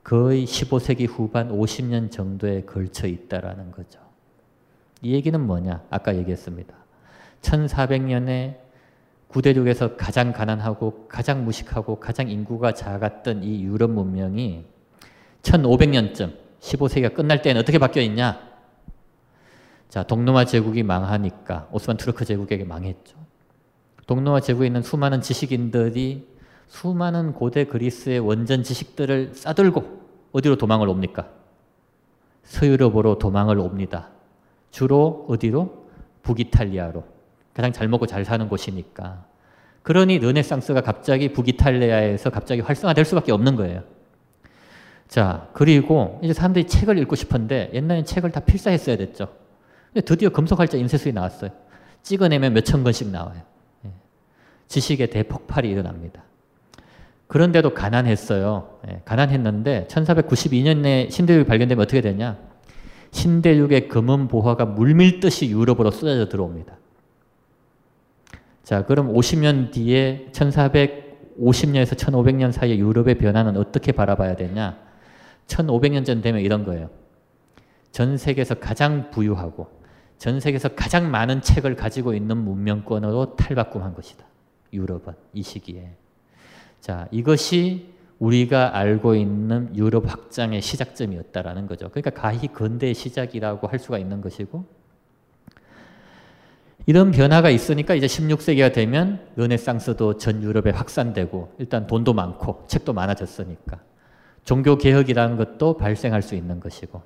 [0.03, 3.99] 거의 15세기 후반 50년 정도에 걸쳐 있다라는 거죠.
[5.01, 5.83] 이 얘기는 뭐냐?
[5.89, 6.73] 아까 얘기했습니다.
[7.41, 8.57] 1400년에
[9.27, 14.65] 구대륙에서 가장 가난하고 가장 무식하고 가장 인구가 작았던 이 유럽 문명이
[15.41, 18.52] 1500년쯤 15세기가 끝날 때는 어떻게 바뀌어 있냐?
[19.93, 23.15] 자, 동로마 제국이 망하니까 오스만 투르크 제국에게 망했죠.
[24.07, 26.27] 동로마 제국에 있는 수많은 지식인들이
[26.67, 31.27] 수많은 고대 그리스의 원전 지식들을 싸들고 어디로 도망을 옵니까?
[32.41, 34.09] 서유럽으로 도망을 옵니다.
[34.71, 35.85] 주로 어디로?
[36.23, 37.03] 북이탈리아로.
[37.53, 39.25] 가장 잘 먹고 잘 사는 곳이니까.
[39.83, 43.83] 그러니 르네상스가 갑자기 북이탈리아에서 갑자기 활성화될 수밖에 없는 거예요.
[45.07, 49.42] 자, 그리고 이제 사람들이 책을 읽고 싶은데 옛날엔 책을 다 필사했어야 됐죠.
[50.01, 51.51] 드디어 금속활자 인쇄술이 나왔어요.
[52.01, 53.41] 찍어내면 몇천 권씩 나와요.
[53.85, 53.89] 예.
[54.67, 56.23] 지식의 대폭발이 일어납니다.
[57.27, 58.79] 그런데도 가난했어요.
[58.89, 62.37] 예, 가난했는데 1492년에 신대륙이 발견되면 어떻게 되냐?
[63.11, 66.77] 신대륙의 금은 보화가 물밀듯이 유럽으로 쏟아져 들어옵니다.
[68.63, 74.77] 자, 그럼 50년 뒤에 1450년에서 1500년 사이에 유럽의 변화는 어떻게 바라봐야 되냐?
[75.47, 76.89] 1500년 전 되면 이런 거예요.
[77.91, 79.82] 전 세계에서 가장 부유하고
[80.23, 84.23] 전 세계에서 가장 많은 책을 가지고 있는 문명권으로 탈바꿈한 것이다.
[84.71, 85.97] 유럽은 이 시기에.
[86.79, 91.89] 자, 이것이 우리가 알고 있는 유럽 확장의 시작점이었다라는 거죠.
[91.89, 94.63] 그러니까 가히 근대의 시작이라고 할 수가 있는 것이고
[96.85, 103.77] 이런 변화가 있으니까 이제 16세기가 되면 르네상스도 전 유럽에 확산되고 일단 돈도 많고 책도 많아졌으니까
[104.45, 107.01] 종교 개혁이라는 것도 발생할 수 있는 것이고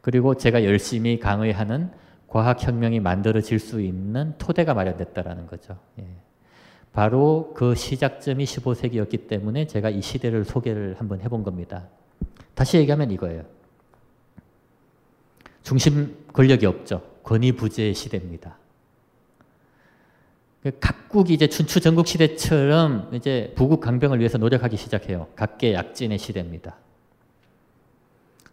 [0.00, 1.90] 그리고 제가 열심히 강의하는
[2.30, 5.76] 과학 혁명이 만들어질 수 있는 토대가 마련됐다라는 거죠.
[5.98, 6.06] 예.
[6.92, 11.88] 바로 그 시작점이 15세기였기 때문에 제가 이 시대를 소개를 한번 해본 겁니다.
[12.54, 13.42] 다시 얘기하면 이거예요.
[15.62, 17.02] 중심 권력이 없죠.
[17.24, 18.56] 권위부재의 시대입니다.
[20.62, 25.26] 그 각국이 이제 춘추 전국 시대처럼 이제 부국 강병을 위해서 노력하기 시작해요.
[25.34, 26.76] 각계 약진의 시대입니다.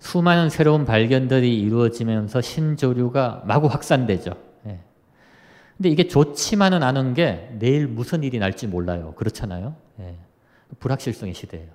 [0.07, 4.31] 수많은 새로운 발견들이 이루어지면서 신조류가 마구 확산되죠.
[4.67, 4.79] 예.
[5.75, 9.13] 근데 이게 좋지만은 않은 게 내일 무슨 일이 날지 몰라요.
[9.17, 9.75] 그렇잖아요.
[9.99, 10.15] 예.
[10.79, 11.67] 불확실성의 시대예요.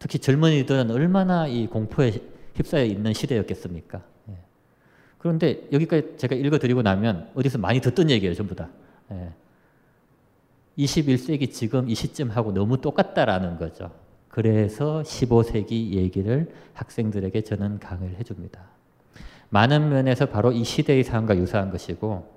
[0.00, 2.12] 특히 젊은이들은 얼마나 이 공포에
[2.56, 4.02] 휩싸여 있는 시대였겠습니까?
[4.30, 4.34] 예.
[5.18, 8.34] 그런데 여기까지 제가 읽어드리고 나면 어디서 많이 듣던 얘기예요.
[8.34, 8.68] 전부 다.
[10.76, 13.92] 21세기 지금 이 시점하고 너무 똑같다라는 거죠.
[14.34, 18.62] 그래서 15세기 얘기를 학생들에게 저는 강의를 해줍니다.
[19.50, 22.28] 많은 면에서 바로 이 시대의 상황과 유사한 것이고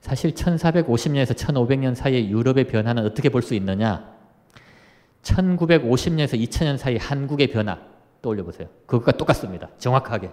[0.00, 4.10] 사실 1450년에서 1500년 사이의 유럽의 변화는 어떻게 볼 수 있느냐
[5.20, 7.78] 1950년에서 2000년 사이 한국의 변화
[8.22, 8.68] 떠올려 보세요.
[8.86, 9.68] 그것과 똑같습니다.
[9.76, 10.30] 정확하게.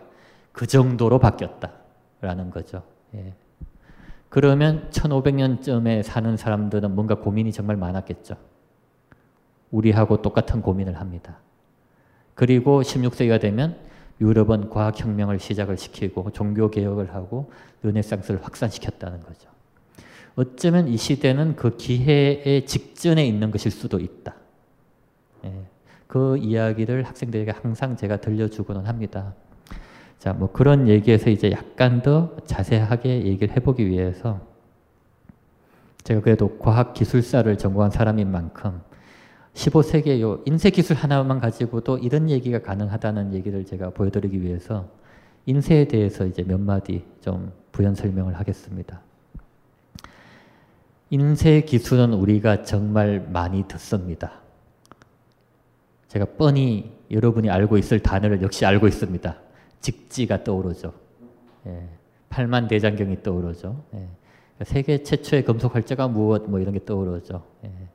[0.54, 2.84] 그 정도로 바뀌었다라는 거죠.
[3.16, 3.34] 예.
[4.30, 8.38] 그러면 1500년쯤에 사는 사람들은 뭔가 고민이 정말 많았겠죠.
[9.72, 11.38] 우리하고 똑같은 고민을 합니다.
[12.36, 13.78] 그리고 16세기가 되면
[14.22, 17.52] 유럽은 과학혁명을 시작을 시키고 종교개혁을 하고
[17.84, 19.50] 르네상스를 확산시켰다는 거죠.
[20.36, 24.36] 어쩌면 이 시대는 그 기회의 직전에 있는 것일 수도 있다.
[25.46, 25.66] 예,
[26.08, 29.34] 그 이야기를 학생들에게 항상 제가 들려주고는 합니다.
[30.18, 34.42] 자, 뭐 그런 얘기에서 이제 약간 더 자세하게 얘기를 해보기 위해서
[36.04, 38.82] 제가 그래도 과학기술사를 전공한 사람인 만큼
[39.60, 44.88] 15세기의 요 인쇄 기술 하나만 가지고도 이런 얘기가 가능하다는 얘기를 제가 보여드리기 위해서
[45.45, 49.01] 인쇄에 대해서 이제 몇 마디 좀 부연 설명을 하겠습니다.
[51.10, 54.39] 인쇄 기술은 우리가 정말 많이 듣습니다.
[56.07, 59.36] 제가 뻔히 여러분이 알고 있을 단어를 역시 알고 있습니다.
[59.82, 60.93] 직지가 떠오르죠.
[61.68, 61.89] 예,
[62.30, 63.84] 팔만 대장경이 떠오르죠.
[63.95, 64.07] 예,
[64.64, 67.43] 세계 최초의 금속 활자가 무엇 뭐 이런 게 떠오르죠.
[67.66, 67.89] 예.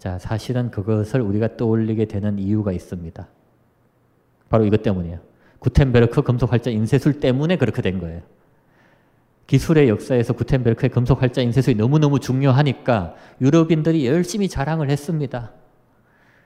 [0.00, 3.28] 자, 사실은 그것을 우리가 떠올리게 되는 이유가 있습니다.
[4.48, 5.18] 바로 이것 때문이에요.
[5.58, 8.22] 구텐베르크 금속 활자 인쇄술 때문에 그렇게 된 거예요.
[9.46, 15.52] 기술의 역사에서 구텐베르크의 금속 활자 인쇄술이 너무너무 중요하니까 유럽인들이 열심히 자랑을 했습니다.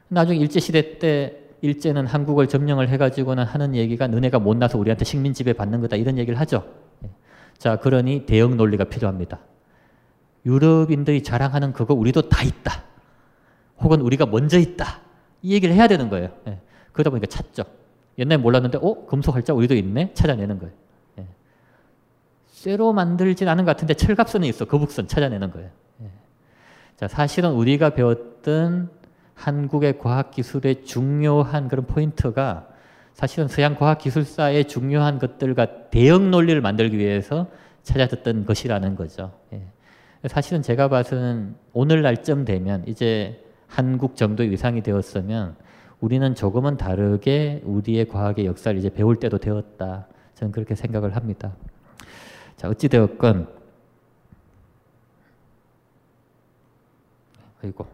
[0.08, 5.80] 나중에 일제시대 때 일제는 한국을 점령을 해가지고는 하는 얘기가 너네가 못나서 우리한테 식민 지배 받는
[5.80, 6.64] 거다 이런 얘기를 하죠.
[7.04, 7.10] 예.
[7.56, 9.38] 자, 그러니 대응 논리가 필요합니다.
[10.44, 12.93] 유럽인들이 자랑하는 그거 우리도 다 있다.
[13.80, 15.00] 혹은 우리가 먼저 있다.
[15.42, 16.30] 이 얘기를 해야 되는 거예요.
[16.48, 16.58] 예.
[16.92, 17.64] 그러다 보니까 찾죠.
[18.18, 19.06] 옛날에 몰랐는데, 어?
[19.06, 20.12] 금속 활자 우리도 있네?
[20.14, 20.74] 찾아내는 거예요.
[21.18, 21.26] 예.
[22.46, 24.64] 쇠로 만들진 않은 것 같은데 철갑선이 있어.
[24.64, 25.70] 거북선 찾아내는 거예요.
[26.02, 26.10] 예.
[26.96, 28.90] 자, 사실은 우리가 배웠던
[29.34, 32.68] 한국의 과학기술의 중요한 그런 포인트가
[33.12, 37.48] 사실은 서양 과학기술사의 중요한 것들과 대응 논리를 만들기 위해서
[37.82, 39.32] 찾아듣던 것이라는 거죠.
[39.52, 39.62] 예.
[40.26, 43.43] 사실은 제가 봐서는 오늘 날쯤 되면 이제
[43.74, 45.56] 한국 정도의 위상이 되었으면
[46.00, 50.06] 우리는 조금은 다르게 우리의 과학의 역사를 이제 배울 때도 되었다.
[50.36, 51.56] 저는 그렇게 생각을 합니다.
[52.56, 53.48] 자, 어찌되었건,
[57.64, 57.86] 아이고.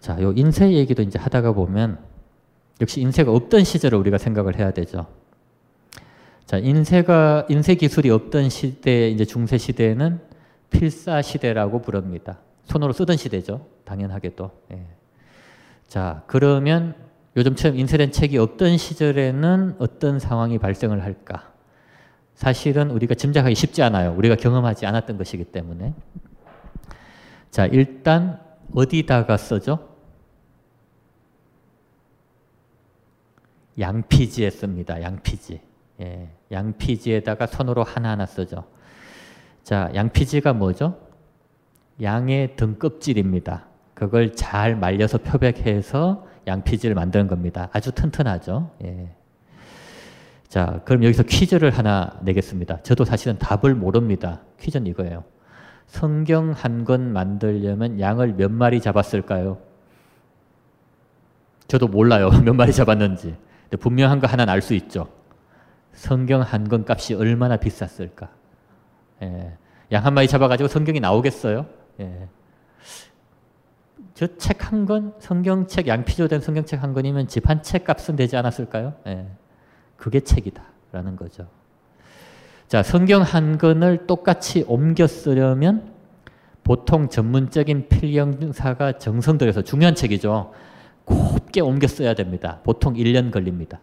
[0.00, 1.98] 자, 요 인쇄 얘기도 이제 하다가 보면
[2.80, 5.06] 역시 인쇄가 없던 시절을 우리가 생각을 해야 되죠.
[6.46, 10.20] 자, 인쇄가 인쇄 기술이 없던 시대 이제 중세 시대는
[10.70, 12.38] 필사 시대라고 부릅니다.
[12.64, 13.66] 손으로 쓰던 시대죠.
[13.84, 14.50] 당연하게도.
[14.72, 14.86] 예.
[15.88, 16.94] 자, 그러면
[17.36, 21.52] 요즘처럼 인쇄된 책이 없던 시절에는 어떤 상황이 발생을 할까?
[22.34, 24.14] 사실은 우리가 짐작하기 쉽지 않아요.
[24.16, 25.94] 우리가 경험하지 않았던 것이기 때문에.
[27.50, 28.40] 자, 일단
[28.74, 29.88] 어디다가 써죠?
[33.78, 35.00] 양피지에 씁니다.
[35.00, 35.60] 양피지.
[36.00, 38.64] 예, 양피지에다가 손으로 하나하나 쓰죠.
[39.62, 40.98] 자, 양피지가 뭐죠?
[42.02, 43.66] 양의 등껍질입니다.
[43.94, 47.68] 그걸 잘 말려서 표백해서 양피지를 만드는 겁니다.
[47.72, 48.70] 아주 튼튼하죠.
[48.84, 49.10] 예.
[50.48, 52.82] 자, 그럼 여기서 퀴즈를 하나 내겠습니다.
[52.82, 54.40] 저도 사실은 답을 모릅니다.
[54.60, 55.24] 퀴즈는 이거예요.
[55.86, 59.58] 성경 한 권 만들려면 양을 몇 마리 잡았을까요?
[61.68, 62.30] 저도 몰라요.
[62.44, 63.36] 몇 마리 잡았는지.
[63.64, 65.08] 근데 분명한 거 하나는 알 수 있죠.
[65.92, 68.28] 성경 한 권 값이 얼마나 비쌌을까?
[69.22, 69.52] 예.
[69.92, 71.66] 양 한 마리 잡아가지고 성경이 나오겠어요?
[72.00, 72.28] 예.
[74.14, 78.36] 저 책 한 권, 성경책, 양피조 된 성경책 한 권이면 집 한 책 값은 되지
[78.36, 78.94] 않았을까요?
[79.06, 79.26] 예.
[79.96, 80.62] 그게 책이다.
[80.92, 81.46] 라는 거죠.
[82.68, 85.92] 자, 성경 한 권을 똑같이 옮겨 쓰려면
[86.64, 90.52] 보통 전문적인 필경사가 정성 들여서 중요한 책이죠.
[91.04, 92.60] 곱게 옮겨 써야 됩니다.
[92.62, 93.80] 보통 1년 걸립니다.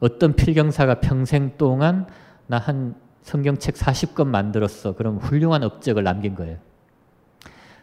[0.00, 2.06] 어떤 필경사가 평생 동안
[2.46, 2.94] 나 한
[3.24, 4.94] 성경책 40권 만들었어.
[4.94, 6.58] 그럼 훌륭한 업적을 남긴 거예요.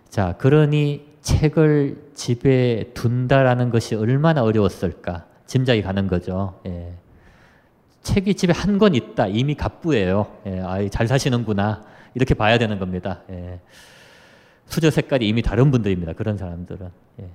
[0.08, 6.60] 자, 그러니 책을 집에 둔다라는 것이 얼마나 어려웠을까 짐작이 가는 거죠.
[6.68, 6.94] 예.
[8.04, 9.28] 책이 집에 한 권 있다.
[9.28, 10.28] 이미 갑부예요.
[10.48, 11.84] 예, 아, 잘 사시는구나.
[12.14, 13.22] 이렇게 봐야 되는 겁니다.
[13.30, 13.60] 예.
[14.68, 16.14] 수저 색깔이 이미 다른 분들입니다.
[16.14, 16.90] 그런 사람들은.
[17.20, 17.30] 예.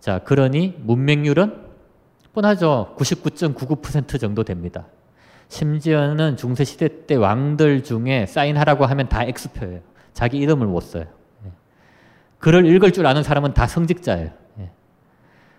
[0.00, 1.72] 자, 그러니 문맹률은
[2.34, 2.94] 뻔하죠.
[2.98, 4.86] 99.99% 정도 됩니다.
[5.52, 9.80] 심지어는 중세 시대 때 왕들 중에 사인하라고 하면 다 X표예요.
[10.14, 11.04] 자기 이름을 못 써요.
[11.44, 11.50] 예.
[12.38, 14.30] 글을 읽을 줄 아는 사람은 다 성직자예요.
[14.60, 14.70] 예.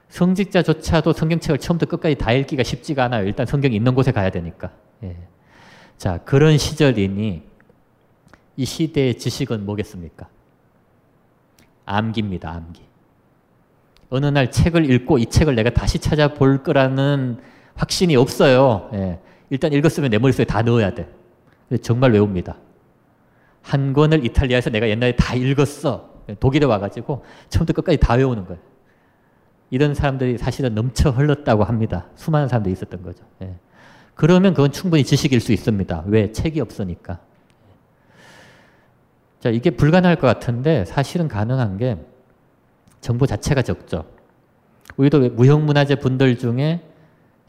[0.09, 3.27] 성직자조차도 성경책을 처음부터 끝까지 다 읽기가 쉽지가 않아요.
[3.27, 4.71] 일단 성경이 있는 곳에 가야 되니까.
[5.03, 5.15] 예.
[5.99, 7.43] 자, 그런 시절이니
[8.57, 10.27] 이 시대의 지식은 뭐겠습니까?
[11.85, 12.81] 암기입니다, 암기.
[14.09, 17.37] 어느 날 책을 읽고 이 책을 내가 다시 찾아볼 거라는
[17.75, 18.89] 확신이 없어요.
[18.93, 19.19] 예.
[19.53, 21.07] 일단 읽었으면 내 머릿속에 다 넣어야 돼.
[21.83, 22.57] 정말 외웁니다.
[23.61, 26.09] 한 권을 이탈리아에서 내가 옛날에 다 읽었어.
[26.39, 28.59] 독일에 와가지고 처음부터 끝까지 다 외우는 거예요.
[29.69, 32.07] 이런 사람들이 사실은 넘쳐 흘렀다고 합니다.
[32.15, 33.23] 수많은 사람들이 있었던 거죠.
[33.43, 33.53] 예.
[34.15, 36.05] 그러면 그건 충분히 지식일 수 있습니다.
[36.07, 36.31] 왜?
[36.31, 37.19] 책이 없으니까.
[39.39, 41.97] 자, 이게 불가능할 것 같은데 사실은 가능한 게
[43.01, 44.05] 정보 자체가 적죠.
[44.97, 46.81] 우리도 무형문화재 분들 중에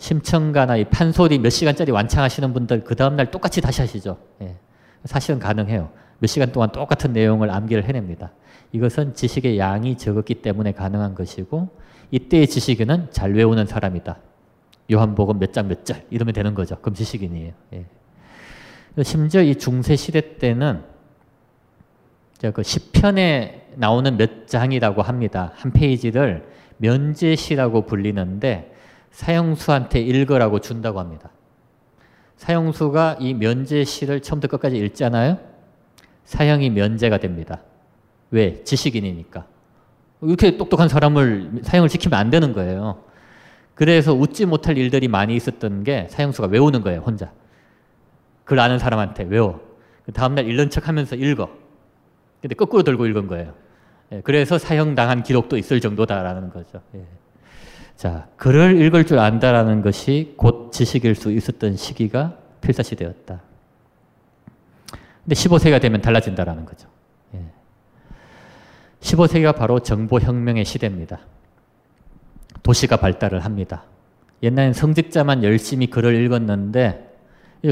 [0.05, 4.19] 심청가나 이 판소리 몇 시간짜리 완창하시는 분들 그 다음날 똑같이 다시 하시죠.
[4.43, 4.55] 예.
[5.07, 5.91] 사실은 가능해요.
[6.19, 8.33] 몇 시간 동안 똑같은 내용을 암기를 해냅니다.
[8.73, 11.71] 이것은 지식의 양이 적었기 때문에 가능한 것이고
[12.11, 14.19] 이때의 지식인은 잘 외우는 사람이다.
[14.93, 16.77] 요한복음 몇 장 몇 절 이러면 되는 거죠.
[16.83, 17.53] 그럼 지식인이에요.
[17.73, 17.85] 예.
[19.03, 20.83] 심지어 이 중세 시대 때는
[22.53, 25.53] 그 시편에 나오는 몇 장이라고 합니다.
[25.55, 26.47] 한 페이지를
[26.77, 28.74] 면제시라고 불리는데
[29.15, 31.31] 사형수한테 읽으라고 준다고 합니다.
[32.37, 35.39] 사형수가 이 면제시를 처음부터 끝까지 읽잖아요.
[36.25, 37.61] 사형이 면제가 됩니다.
[38.33, 38.65] 왜?
[38.65, 39.47] 지식인이니까.
[40.23, 43.05] 이렇게 똑똑한 사람을 사형을 시키면 안 되는 거예요.
[43.77, 47.31] 그래서 웃지 못할 일들이 많이 있었던 게 사형수가 외우는 거예요, 혼자.
[48.45, 49.61] 글 아는 사람한테 외워.
[50.05, 51.51] 그 다음날 읽는 척 하면서 읽어.
[52.43, 53.55] 근데 거꾸로 들고 읽은 거예요.
[54.11, 56.83] 예, 그래서 사형당한 기록도 있을 정도다라는 거죠.
[57.95, 57.97] 예.
[57.97, 63.41] 자, 글을 읽을 줄 안다라는 것이 곧 지식일 수 있었던 시기가 필사시대였다.
[65.23, 66.89] 근데 15세기가 되면 달라진다라는 거죠.
[67.35, 67.41] 예.
[69.01, 71.21] 15세기가 바로 정보혁명의 시대입니다.
[72.63, 73.85] 도시가 발달을 합니다.
[74.43, 77.13] 옛날엔 성직자만 열심히 글을 읽었는데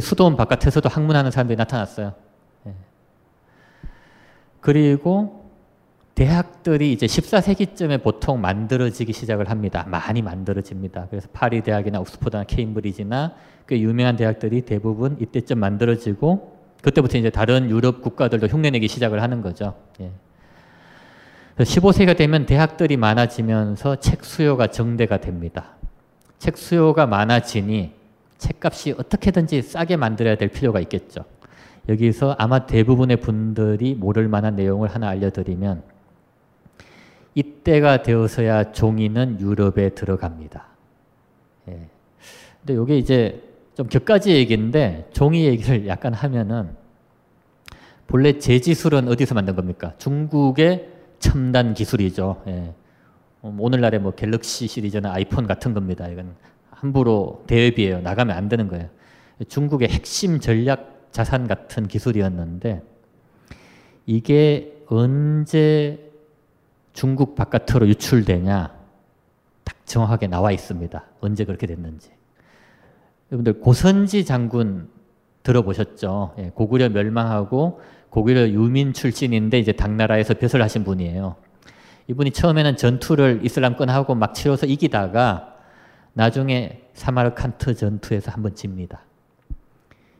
[0.00, 2.14] 수도원 바깥에서도 학문하는 사람들이 나타났어요.
[4.60, 5.41] 그리고
[6.14, 9.86] 대학들이 이제 14세기쯤에 보통 만들어지기 시작을 합니다.
[9.88, 11.06] 많이 만들어집니다.
[11.10, 13.34] 그래서 파리 대학이나 옥스퍼드나 케임브리지나
[13.66, 19.74] 꽤 유명한 대학들이 대부분 이때쯤 만들어지고 그때부터 이제 다른 유럽 국가들도 흉내내기 시작을 하는 거죠.
[20.00, 20.10] 예.
[21.58, 25.76] 15세기가 되면 대학들이 많아지면서 책 수요가 정대가 됩니다.
[26.38, 27.92] 책 수요가 많아지니
[28.38, 31.24] 책값이 어떻게든지 싸게 만들어야 될 필요가 있겠죠.
[31.88, 35.91] 여기서 아마 대부분의 분들이 모를 만한 내용을 하나 알려드리면
[37.34, 40.66] 이때가 되어서야 종이는 유럽에 들어갑니다.
[41.68, 41.88] 예.
[42.60, 43.42] 근데 이게 이제
[43.74, 46.70] 좀 격가지 얘기인데 종이 얘기를 약간 하면은
[48.06, 49.94] 본래 제지술은 어디서 만든 겁니까?
[49.98, 52.42] 중국의 첨단 기술이죠.
[52.48, 52.74] 예.
[53.40, 56.08] 어, 오늘날의 뭐 갤럭시 시리즈나 아이폰 같은 겁니다.
[56.08, 56.34] 이건
[56.70, 58.00] 함부로 대비해요.
[58.00, 58.88] 나가면 안 되는 거예요.
[59.48, 62.82] 중국의 핵심 전략 자산 같은 기술이었는데
[64.06, 66.11] 이게 언제
[66.92, 68.70] 중국 바깥으로 유출되냐
[69.64, 71.04] 딱 정확하게 나와 있습니다.
[71.20, 72.10] 언제 그렇게 됐는지.
[73.30, 74.88] 여러분들 고선지 장군
[75.42, 76.34] 들어보셨죠?
[76.38, 77.80] 예, 고구려 멸망하고
[78.10, 81.36] 고구려 유민 출신인데 이제 당나라에서 벼슬 하신 분이에요.
[82.08, 85.54] 이분이 처음에는 전투를 이슬람권하고 막 치러서 이기다가
[86.12, 89.02] 나중에 사마르칸트 전투에서 한번 집니다.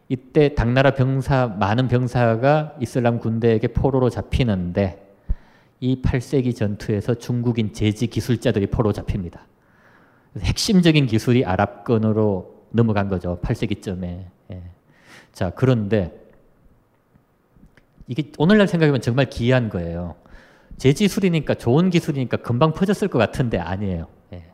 [0.09, 5.12] 이때 당나라 병사 많은 병사가 이슬람 군대에게 포로로 잡히는데
[5.83, 9.45] 이 8세기 전투에서 중국인 제지 기술자들이 포로 잡힙니다.
[10.39, 13.41] 핵심적인 기술이 아랍권으로 넘어간 거죠.
[13.43, 14.25] 8세기쯤에.
[14.53, 14.63] 예.
[15.33, 16.17] 자, 그런데
[18.07, 20.15] 이게 오늘날 생각해보면 정말 기이한 거예요.
[20.77, 24.07] 제지술이니까 좋은 기술이니까 금방 퍼졌을 것 같은데 아니에요.
[24.35, 24.45] 예.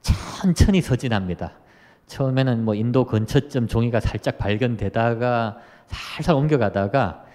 [0.00, 1.58] 천천히 서진합니다.
[2.06, 7.26] 처음에는 뭐 인도 근처쯤 종이가 살짝 발견되다가 살살 옮겨가다가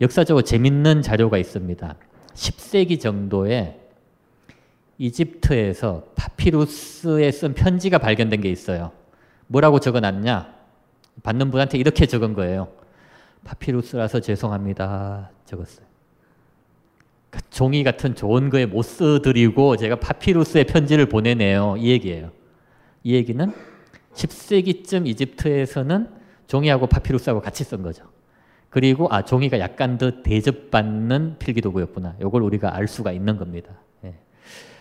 [0.00, 1.94] 역사적으로 재밌는 자료가 있습니다.
[2.38, 3.80] 10세기 정도에
[4.98, 8.92] 이집트에서 파피루스에 쓴 편지가 발견된 게 있어요.
[9.48, 10.54] 뭐라고 적어놨냐?
[11.22, 12.68] 받는 분한테 이렇게 적은 거예요.
[13.44, 15.30] 파피루스라서 죄송합니다.
[15.46, 15.86] 적었어요.
[17.30, 21.76] 그 종이 같은 좋은 거에 못 써드리고 제가 파피루스에 편지를 보내네요.
[21.78, 22.30] 이 얘기예요.
[23.02, 23.52] 이 얘기는
[24.14, 26.08] 10세기쯤 이집트에서는
[26.46, 28.04] 종이하고 파피루스하고 같이 쓴 거죠.
[28.70, 32.16] 그리고 아 종이가 약간 더 대접받는 필기 도구였구나.
[32.20, 33.72] 이걸 우리가 알 수가 있는 겁니다.
[34.04, 34.14] 예.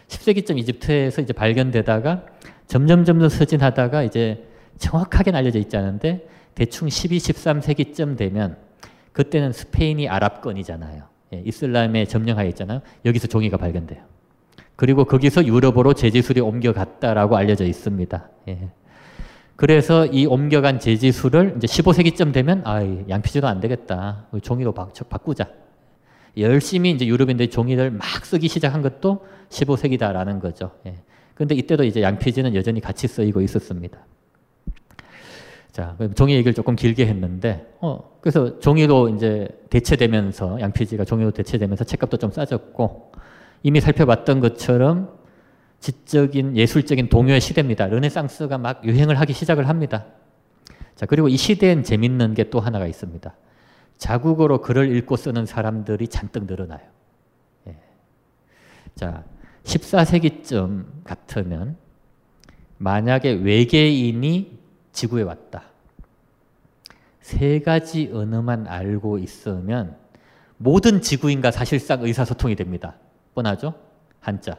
[0.08, 2.26] 10세기쯤 이집트에서 이제 발견되다가
[2.68, 4.46] 점점 점점 서진하다가 이제
[4.78, 8.58] 정확하게 알려져 있지 않은데 대충 12, 13세기쯤 되면
[9.14, 11.04] 그때는 스페인이 아랍권이잖아요.
[11.34, 12.82] 예, 이슬람에 점령하여 있잖아요.
[13.06, 14.04] 여기서 종이가 발견돼요.
[14.76, 18.30] 그리고 거기서 유럽으로 제지술이 옮겨갔다라고 알려져 있습니다.
[18.50, 18.70] 예.
[19.58, 22.80] 그래서 이 옮겨간 제지술을 이제 15세기쯤 되면 아,
[23.10, 24.28] 양피지도 안 되겠다.
[24.42, 24.88] 종이로 바,
[25.18, 25.50] 꾸자
[26.38, 30.72] 열심히 이제 유럽인들이 종이를 막 쓰기 시작한 것도 15세기다라는 거죠.
[30.86, 30.94] 예.
[31.34, 33.98] 근데 이때도 이제 양피지는 여전히 같이 쓰이고 있었습니다.
[35.72, 42.18] 자, 종이 얘기를 조금 길게 했는데, 어, 그래서 종이로 이제 대체되면서, 양피지가 종이로 대체되면서 책값도
[42.18, 43.12] 좀 싸졌고,
[43.62, 45.17] 이미 살펴봤던 것처럼
[45.80, 47.88] 지적인 예술적인 동요의 시대입니다.
[47.88, 50.06] 르네상스가 막 유행을 하기 시작을 합니다.
[50.96, 53.34] 자, 그리고 이 시대엔 재밌는 게 또 하나가 있습니다.
[53.98, 56.82] 자국어로 글을 읽고 쓰는 사람들이 잔뜩 늘어나요.
[57.68, 57.78] 예.
[58.96, 59.24] 자,
[59.64, 61.78] 14세기쯤 같으면
[62.78, 64.60] 만약에 외계인이
[64.92, 65.64] 지구에 왔다.
[67.22, 69.98] 세 가지 언어만 알고 있으면
[70.58, 72.96] 모든 지구인과 사실상 의사소통이 됩니다.
[73.36, 73.76] 뻔하죠?
[74.20, 74.58] 한자,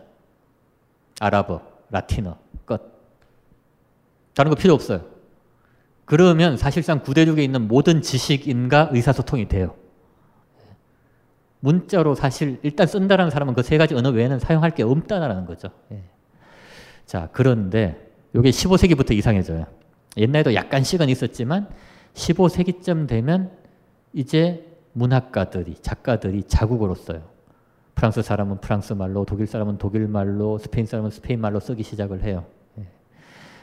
[1.21, 1.61] 아랍어,
[1.91, 2.81] 라틴어, 끝.
[4.35, 5.05] 다른 거 필요 없어요.
[6.05, 9.75] 그러면 사실상 구대륙에 있는 모든 지식인과 의사소통이 돼요.
[11.61, 15.69] 문자로 사실 일단 쓴다는 사람은 그 세 가지 언어 외에는 사용할 게 없다라는 거죠.
[15.93, 16.03] 예.
[17.05, 19.67] 자, 그런데 이게 15세기부터 이상해져요.
[20.17, 21.69] 옛날에도 약간씩은 있었지만
[22.15, 23.51] 15세기쯤 되면
[24.13, 27.23] 이제 문학가들이 작가들이 자국어로 써요.
[27.99, 32.45] 프랑스 사람은 프랑스 말로, 독일 사람은 독일 말로, 스페인 사람은 스페인 말로 쓰기 시작을 해요.
[32.79, 32.87] 예.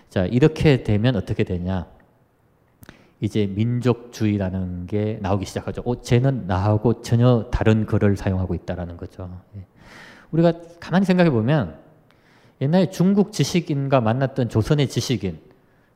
[0.09, 1.87] 자 이렇게 되면 어떻게 되냐?
[3.21, 5.83] 이제 민족주의라는 게 나오기 시작하죠.
[5.85, 9.39] 어, 쟤는 나하고 전혀 다른 글을 사용하고 있다라는 거죠.
[9.55, 9.65] 예.
[10.31, 11.77] 우리가 가만히 생각해 보면
[12.59, 15.39] 옛날에 중국 지식인과 만났던 조선의 지식인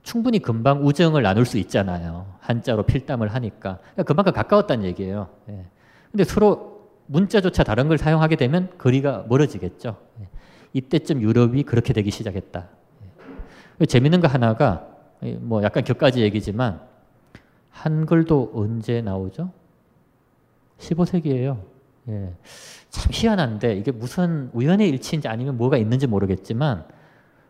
[0.01, 2.25] 충분히 금방 우정을 나눌 수 있잖아요.
[2.39, 3.79] 한자로 필담을 하니까.
[3.79, 5.27] 그러니까 그만큼 가까웠다는 얘기예요.
[5.49, 5.65] 예.
[6.09, 6.78] 근데 서로
[7.11, 9.97] 문자조차 다른 걸 사용하게 되면 거리가 멀어지겠죠.
[10.21, 10.27] 예.
[10.73, 12.67] 이때쯤 유럽이 그렇게 되기 시작했다.
[13.81, 13.85] 예.
[13.85, 14.87] 재밌는 거 하나가
[15.39, 16.81] 뭐 약간 격가지 얘기지만
[17.71, 19.51] 한글도 언제 나오죠?
[20.77, 21.59] 15세기예요.
[22.09, 22.33] 예.
[22.91, 26.85] 참 희한한데 이게 무슨 우연의 일치인지 아니면 뭐가 있는지 모르겠지만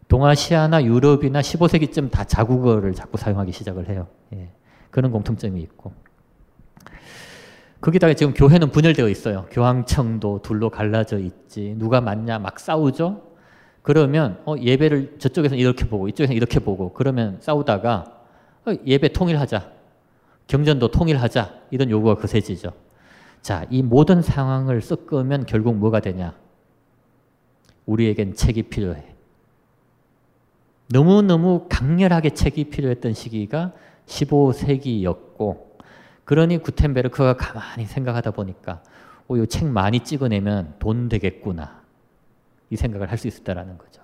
[0.08, 4.08] 동아시아나 유럽이나 15세기쯤 다 자국어를 자꾸 사용하기 시작을 해요.
[4.34, 4.52] 예.
[4.90, 5.92] 그런 공통점이 있고.
[7.82, 9.46] 거기다가 지금 교회는 분열되어 있어요.
[9.52, 11.76] 교황청도 둘로 갈라져 있지.
[11.78, 13.30] 누가 맞냐 막 싸우죠.
[13.82, 18.06] 그러면 어, 예배를 저쪽에서는 이렇게 보고 이쪽에서는 이렇게 보고 그러면 싸우다가
[18.66, 19.72] 어, 예배 통일하자.
[20.48, 21.54] 경전도 통일하자.
[21.72, 22.74] 이런 요구가 거세지죠.
[23.42, 26.36] 자, 이 모든 상황을 섞으면 결국 뭐가 되냐?
[27.86, 29.16] 우리에겐 책이 필요해.
[30.92, 33.74] 너무너무 강렬하게 책이 필요했던 시기가
[34.08, 35.69] 15세기였고
[36.30, 38.84] 그러니 구텐베르크가 가만히 생각하다 보니까
[39.28, 41.82] 어, 이책 많이 찍어내면 돈 되겠구나.
[42.70, 44.04] 이 생각을 할 수 있었다라는 거죠.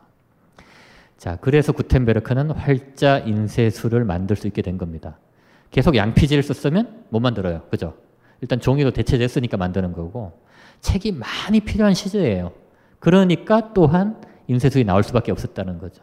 [1.19, 5.19] 자, 그래서 구텐베르크는 활자 인쇄술을 만들 수 있게 된 겁니다.
[5.69, 7.61] 계속 양피지를 썼으면 못 만들어요.
[7.69, 7.93] 그죠?
[8.41, 10.41] 일단 종이로 대체됐으니까 만드는 거고
[10.81, 12.53] 책이 많이 필요한 시절이에요.
[12.97, 16.01] 그러니까 또한 인쇄술이 나올 수밖에 없었다는 거죠.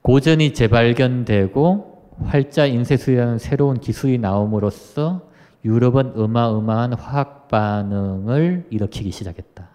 [0.00, 5.28] 고전이 재발견되고 활자 인쇄술이라는 새로운 기술이 나옴으로써
[5.64, 9.68] 유럽은 어마어마한 화학 반응을 일으키기 시작했다.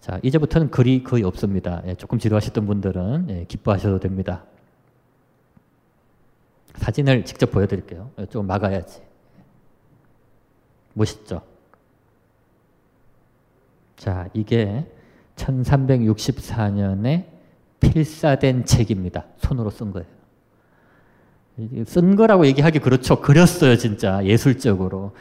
[0.00, 1.82] 자, 이제부터는 글이 거의 없습니다.
[1.86, 4.44] 예, 조금 지루하셨던 분들은 예, 기뻐하셔도 됩니다.
[6.76, 8.10] 사진을 직접 보여드릴게요.
[8.18, 9.02] 예, 좀 막아야지.
[10.94, 11.42] 멋있죠?
[13.96, 14.90] 자, 이게
[15.36, 17.26] 1364년에
[17.80, 19.26] 필사된 책입니다.
[19.36, 20.19] 손으로 쓴 거예요.
[21.86, 23.20] 쓴 거라고 얘기하기 그렇죠.
[23.20, 24.24] 그렸어요, 진짜.
[24.24, 25.12] 예술적으로.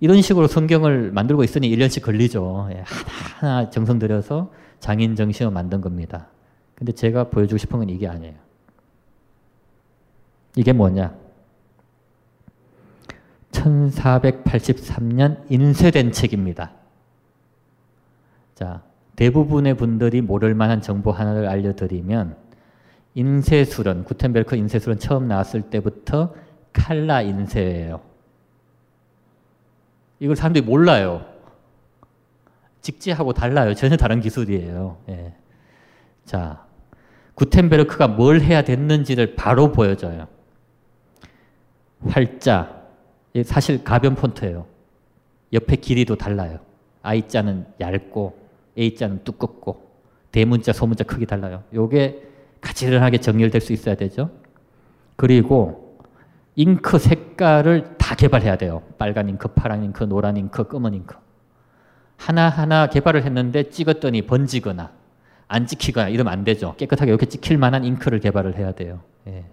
[0.00, 2.68] 이런 식으로 성경을 만들고 있으니 1년씩 걸리죠.
[2.72, 6.28] 예, 하나하나 정성 들여서 장인 정신을 만든 겁니다.
[6.74, 8.34] 근데 제가 보여주고 싶은 건 이게 아니에요.
[10.56, 11.14] 이게 뭐냐?
[13.52, 16.72] 1483년 인쇄된 책입니다.
[18.54, 18.82] 자,
[19.16, 22.36] 대부분의 분들이 모를 만한 정보 하나를 알려드리면
[23.14, 26.34] 인쇄술은 구텐베르크 인쇄술은 처음 나왔을 때부터
[26.72, 28.00] 칼라 인쇄예요.
[30.20, 31.24] 이걸 사람들이 몰라요.
[32.82, 33.74] 직지하고 달라요.
[33.74, 34.98] 전혀 다른 기술이에요.
[35.08, 35.34] 예.
[36.24, 36.64] 자,
[37.34, 40.28] 구텐베르크가 뭘 해야 됐는지를 바로 보여줘요.
[42.06, 42.82] 활자,
[43.44, 44.66] 사실 가변 폰트예요.
[45.52, 46.60] 옆에 길이도 달라요.
[47.02, 48.38] I자는 얇고
[48.78, 49.90] A자는 두껍고
[50.30, 51.64] 대문자, 소문자 크기 달라요.
[51.74, 52.29] 요게
[52.60, 54.30] 가지런하게 정렬될 수 있어야 되죠.
[55.16, 55.98] 그리고
[56.56, 58.82] 잉크 색깔을 다 개발해야 돼요.
[58.98, 61.16] 빨간 잉크, 파란 잉크, 노란 잉크, 검은 잉크.
[62.16, 64.92] 하나하나 개발을 했는데 찍었더니 번지거나
[65.48, 66.74] 안 찍히거나 이러면 안 되죠.
[66.76, 69.00] 깨끗하게 이렇게 찍힐 만한 잉크를 개발을 해야 돼요.
[69.26, 69.44] 예.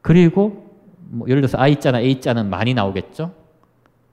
[0.00, 3.32] 그리고 뭐 예를 들어서 I자나 A자는 많이 나오겠죠.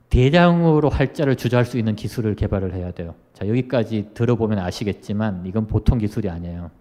[0.10, 3.16] 대량으로 활자를 주저할 수 있는 기술을 개발을 해야 돼요.
[3.34, 6.72] 자, 여기까지 들어보면 아시겠지만 이건 보통 기술이 아니에요.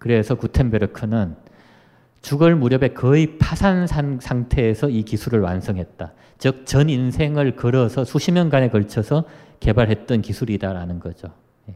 [0.00, 1.36] 그래서 구텐베르크는
[2.22, 6.12] 죽을 무렵에 거의 파산 상태에서 이 기술을 완성했다.
[6.38, 9.24] 즉, 전 인생을 걸어서 수십 년간에 걸쳐서
[9.60, 11.28] 개발했던 기술이다라는 거죠.
[11.68, 11.74] 예.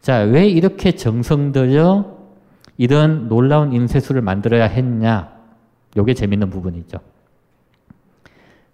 [0.00, 2.18] 자, 왜 이렇게 정성 들여
[2.78, 5.32] 이런 놀라운 인쇄술을 만들어야 했냐?
[5.96, 6.98] 요게 재밌는 부분이죠.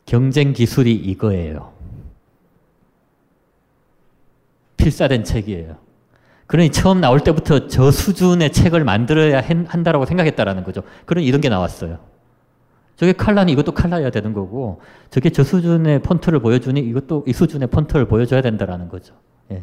[0.07, 1.75] 경쟁 기술이 이거예요.
[4.79, 5.88] 필사된 책이에요.
[6.49, 10.83] 그러니 처음 나올 때부터 저 수준의 책을 만들어야 한다라고 생각했다라는 거죠.
[11.05, 11.99] 그런 이런 게 나왔어요.
[12.97, 14.81] 저게 칼라니 이것도 칼라야 되는 거고
[15.11, 19.15] 저게 저 수준의 폰트를 보여주니 이것도 이 수준의 폰트를 보여줘야 된다라는 거죠.
[19.51, 19.63] 예.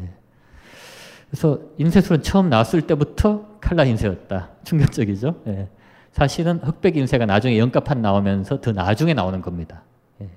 [1.28, 4.50] 그래서 인쇄술은 처음 나왔을 때부터 칼라 인쇄였다.
[4.62, 5.42] 충격적이죠.
[5.48, 5.68] 예.
[6.12, 9.82] 사실은 흑백 인쇄가 나중에 영가판 나오면서 더 나중에 나오는 겁니다.
[10.20, 10.30] 예.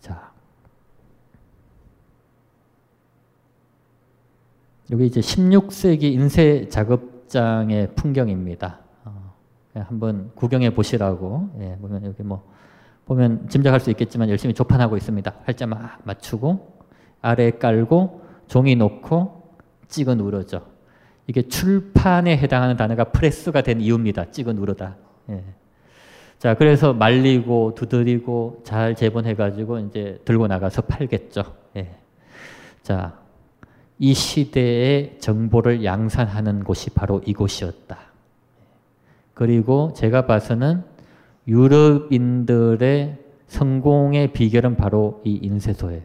[0.00, 0.32] 자,
[4.90, 8.78] 여기 이제 16세기 인쇄 작업장의 풍경입니다.
[9.04, 9.34] 어,
[9.74, 11.50] 한번 구경해 보시라고.
[11.60, 12.48] 예, 보면 여기 뭐
[13.04, 15.34] 보면 짐작할 수 있겠지만 열심히 조판하고 있습니다.
[15.44, 16.78] 활자 막 맞추고
[17.20, 19.56] 아래 깔고 종이 놓고
[19.88, 20.66] 찍어 누르죠.
[21.26, 24.30] 이게 출판에 해당하는 단어가 프레스가 된 이유입니다.
[24.30, 24.96] 찍어 누르다.
[25.30, 25.44] 예.
[26.38, 31.42] 자, 그래서 말리고 두드리고 잘 재본해가지고 이제 들고 나가서 팔겠죠.
[31.76, 31.94] 예.
[32.82, 33.17] 자,
[33.98, 37.98] 이 시대의 정보를 양산하는 곳이 바로 이곳이었다.
[39.34, 40.84] 그리고 제가 봐서는
[41.46, 46.02] 유럽인들의 성공의 비결은 바로 이 인쇄소예요.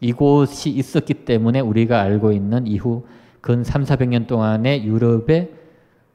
[0.00, 3.06] 이곳이 있었기 때문에 우리가 알고 있는 이후
[3.40, 5.52] 근 3, 400년 동안의 유럽의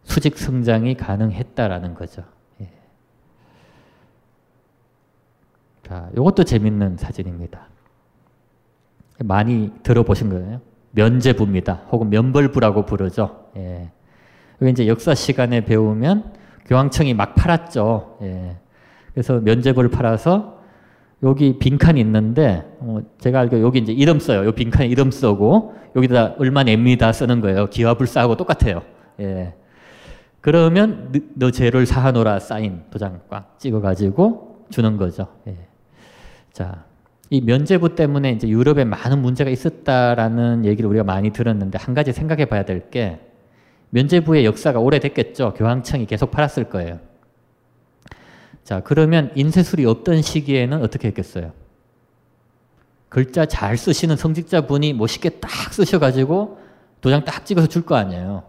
[0.04, 2.24] 수직 성장이 가능했다라는 거죠.
[2.62, 2.70] 예.
[5.84, 7.68] 자, 이것도 재밌는 사진입니다.
[9.24, 10.62] 많이 들어보신 거예요.
[10.92, 11.82] 면제부입니다.
[11.92, 13.48] 혹은 면벌부라고 부르죠.
[13.58, 13.92] 예.
[14.62, 16.34] 여기 이제 역사 시간에 배우면
[16.66, 18.18] 교황청이 막 팔았죠.
[18.22, 18.58] 예.
[19.14, 20.62] 그래서 면제부를 팔아서
[21.24, 24.46] 여기 빈칸이 있는데 어, 제가 알기로 여기 이제 이름 써요.
[24.46, 27.68] 요 빈칸에 이름 쓰고 여기다 얼마 냅니다 쓰는 거예요.
[27.68, 28.82] 기와불사하고 똑같아요.
[29.20, 29.54] 예.
[30.42, 35.28] 그러면 너, 너 죄를 사하노라 사인 도장 꽉 찍어가지고 주는 거죠.
[35.48, 35.58] 예.
[36.52, 36.84] 자,
[37.30, 42.46] 이 면제부 때문에 이제 유럽에 많은 문제가 있었다라는 얘기를 우리가 많이 들었는데 한 가지 생각해
[42.46, 43.20] 봐야 될 게
[43.92, 45.54] 면제부의 역사가 오래됐겠죠.
[45.56, 47.00] 교황청이 계속 팔았을 거예요.
[48.64, 51.52] 자, 그러면 인쇄술이 없던 시기에는 어떻게 했겠어요?
[53.10, 56.58] 글자 잘 쓰시는 성직자 분이 멋있게 딱 쓰셔가지고
[57.02, 58.44] 도장 딱 찍어서 줄 거 아니에요.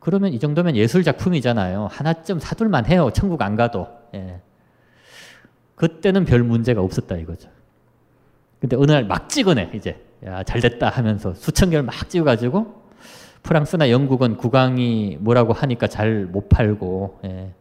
[0.00, 1.88] 그러면 이 정도면 예술 작품이잖아요.
[1.90, 3.10] 하나쯤 사둘만 해요.
[3.12, 3.88] 천국 안 가도.
[4.14, 4.40] 예.
[5.74, 7.50] 그때는 별 문제가 없었다 이거죠.
[8.66, 12.82] 근데 어느 날 막 찍어내 이제 야 잘됐다 하면서 수천 개를 막 찍어가지고
[13.44, 17.52] 프랑스나 영국은 국왕이 뭐라고 하니까 잘 못 팔고 예.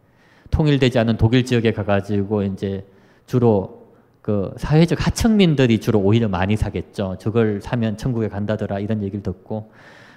[0.50, 2.86] 통일되지 않은 독일 지역에 가가지고 이제
[3.28, 3.86] 주로
[4.24, 7.18] 그 사회적 하층민들이 주로 오히려 많이 사겠죠.
[7.20, 9.72] 저걸 사면 천국에 간다더라 이런 얘기를 듣고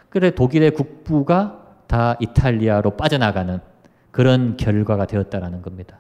[0.09, 3.61] 그래 독일의 국부가 다 이탈리아로 빠져나가는
[4.11, 5.99] 그런 결과가 되었다라는 겁니다.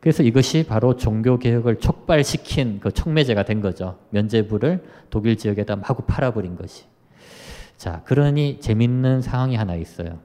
[0.00, 3.98] 그래서 이것이 바로 종교 개혁을 촉발시킨 그 촉매제가 된 거죠.
[4.10, 6.84] 면제부를 독일 지역에다 마구 팔아버린 것이.
[7.76, 10.18] 자, 그러니 재밌는 상황이 하나 있어요.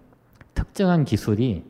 [0.54, 1.64] 특정한 기술이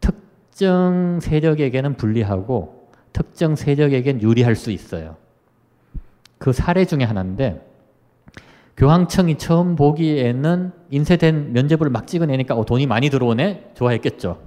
[0.00, 5.16] 특정 세력에게는 불리하고 특정 세력에겐 유리할 수 있어요.
[6.38, 7.64] 그 사례 중에 하나인데
[8.76, 14.38] 교황청이 처음 보기에는 인쇄된 면제부를 막 찍어내니까 어, 돈이 많이 들어오네 좋아했겠죠.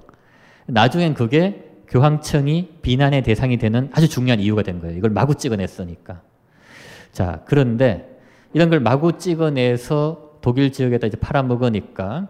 [0.66, 4.96] 나중엔 그게 교황청이 비난의 대상이 되는 아주 중요한 이유가 된 거예요.
[4.96, 6.22] 이걸 마구 찍어냈으니까.
[7.12, 8.20] 자, 그런데
[8.52, 12.28] 이런 걸 마구 찍어내서 독일 지역에다 이제 팔아먹으니까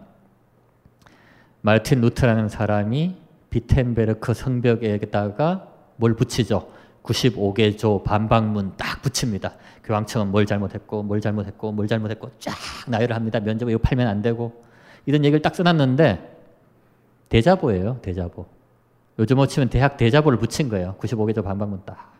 [1.60, 3.16] 마르틴 루트라는 사람이
[3.50, 6.68] 비텐베르크 성벽에다가 뭘 붙이죠?
[7.02, 9.54] 95개조 반박문 딱 붙입니다.
[9.84, 12.54] 교황청은 뭘 잘못했고, 뭘 잘못했고, 뭘 잘못했고, 쫙
[12.88, 13.40] 나열을 합니다.
[13.40, 14.64] 면접 이거 팔면 안 되고.
[15.06, 16.38] 이런 얘기를 딱 써놨는데,
[17.28, 18.59] 대자보예요, 대자보.
[19.20, 20.96] 요즘 치면 대학 대자보를 붙인 거예요.
[20.98, 22.14] 95개조 반박문 딱.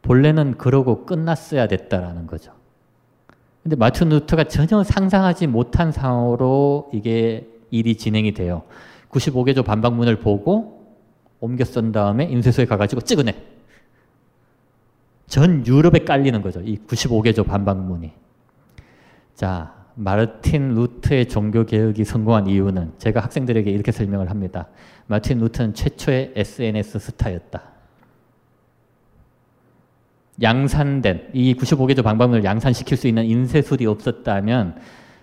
[0.00, 2.52] 본래는 그러고 끝났어야 됐다라는 거죠.
[3.62, 8.62] 근데 마틴 루터가 전혀 상상하지 못한 상황으로 이게 일이 진행이 돼요.
[9.10, 10.96] 95개조 반박문을 보고
[11.40, 13.34] 옮겨 쓴 다음에 인쇄소에 가가지고 찍어내.
[15.26, 16.60] 전 유럽에 깔리는 거죠.
[16.60, 18.12] 이 95개조 반박문이.
[19.34, 24.68] 자, 마르틴 루트의 종교개혁이 성공한 이유는 제가 학생들에게 이렇게 설명을 합니다.
[25.06, 27.62] 마틴 루트는 최초의 SNS 스타였다.
[30.42, 34.76] 양산된, 이 95개조 방법문을 양산시킬 수 있는 인쇄술이 없었다면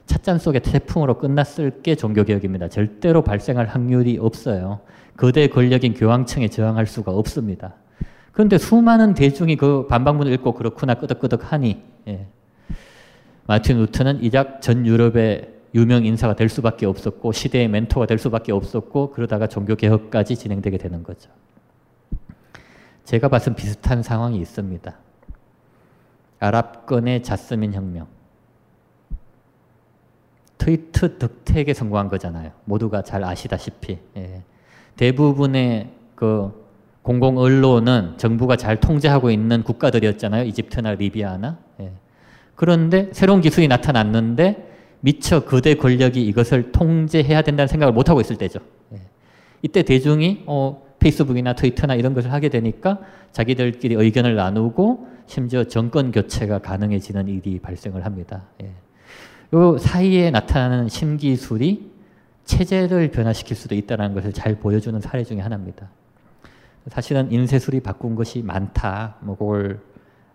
[0.07, 2.67] 찻잔 속의 태풍으로 끝났을 게 종교개혁입니다.
[2.69, 4.81] 절대로 발생할 확률이 없어요.
[5.15, 7.75] 거대 권력인 교황청에 저항할 수가 없습니다.
[8.31, 12.25] 그런데 수많은 대중이 그 반박문을 읽고 그렇구나 끄덕끄덕 하니 예.
[13.45, 19.11] 마틴 루트는 이작 전 유럽의 유명 인사가 될 수밖에 없었고 시대의 멘토가 될 수밖에 없었고
[19.11, 21.29] 그러다가 종교 개혁까지 진행되게 되는 거죠.
[23.05, 24.95] 제가 봤은 비슷한 상황이 있습니다.
[26.39, 28.07] 아랍권의 자스민 혁명.
[30.57, 32.51] 트위트 득택에 성공한 거잖아요.
[32.65, 33.97] 모두가 잘 아시다시피.
[34.15, 34.43] 예.
[34.95, 36.63] 대부분의 그
[37.01, 40.45] 공공 언론은 정부가 잘 통제하고 있는 국가들이었잖아요.
[40.45, 41.57] 이집트나 리비아나.
[41.81, 41.91] 예.
[42.55, 48.59] 그런데 새로운 기술이 나타났는데 미처 거대 권력이 이것을 통제해야 된다는 생각을 못하고 있을 때죠.
[48.93, 49.01] 예.
[49.61, 52.99] 이때 대중이 어, 페이스북이나 트위터나 이런 것을 하게 되니까
[53.31, 58.43] 자기들끼리 의견을 나누고 심지어 정권 교체가 가능해지는 일이 발생을 합니다.
[58.61, 58.71] 예.
[59.53, 61.91] 요 사이에 나타나는 신기술이
[62.45, 65.89] 체제를 변화시킬 수도 있다는 것을 잘 보여주는 사례 중에 하나입니다.
[66.87, 69.17] 사실은 인쇄술이 바꾼 것이 많다.
[69.21, 69.79] 뭐 그걸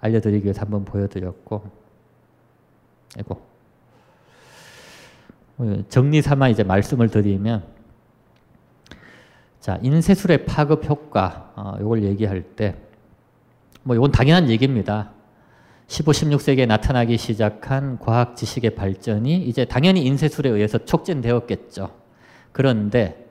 [0.00, 1.62] 알려드리기 위해서 한번 보여드렸고,
[3.16, 3.40] 아이고.
[5.58, 7.64] 어, 정리 삼아 이제 말씀을 드리면,
[9.60, 12.76] 자, 인쇄술의 파급 효과, 어, 이걸 얘기할 때,
[13.82, 15.10] 뭐 이건 당연한 얘기입니다.
[15.88, 21.90] 15, 16세기에 나타나기 시작한 과학 지식의 발전이 이제 당연히 인쇄술에 의해서 촉진되었겠죠.
[22.52, 23.26] 그런데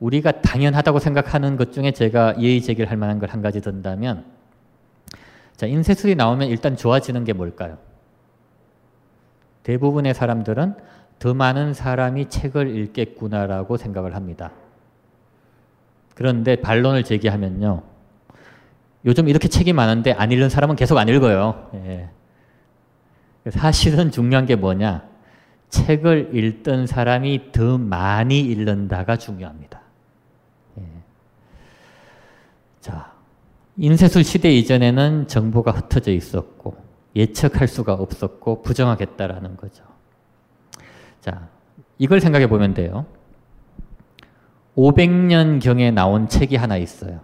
[0.00, 4.26] 우리가 당연하다고 생각하는 것 중에 제가 예의 제기를 할 만한 걸 한 가지 든다면
[5.56, 7.78] 자, 인쇄술이 나오면 일단 좋아지는 게 뭘까요?
[9.66, 10.76] 대부분의 사람들은
[11.18, 14.52] 더 많은 사람이 책을 읽겠구나라고 생각을 합니다.
[16.14, 17.82] 그런데 반론을 제기하면요.
[19.06, 21.68] 요즘 이렇게 책이 많은데 안 읽는 사람은 계속 안 읽어요.
[21.74, 22.08] 예.
[23.50, 25.02] 사실은 중요한 게 뭐냐?
[25.70, 29.80] 책을 읽던 사람이 더 많이 읽는다가 중요합니다.
[30.78, 30.82] 예.
[32.80, 33.12] 자,
[33.76, 36.85] 인쇄술 시대 이전에는 정보가 흩어져 있었고
[37.16, 39.84] 예측할 수가 없었고 부정하겠다라는 거죠.
[41.20, 41.48] 자,
[41.98, 43.06] 이걸 생각해 보면 돼요.
[44.76, 47.20] 500년경에 나온 책이 하나 있어요.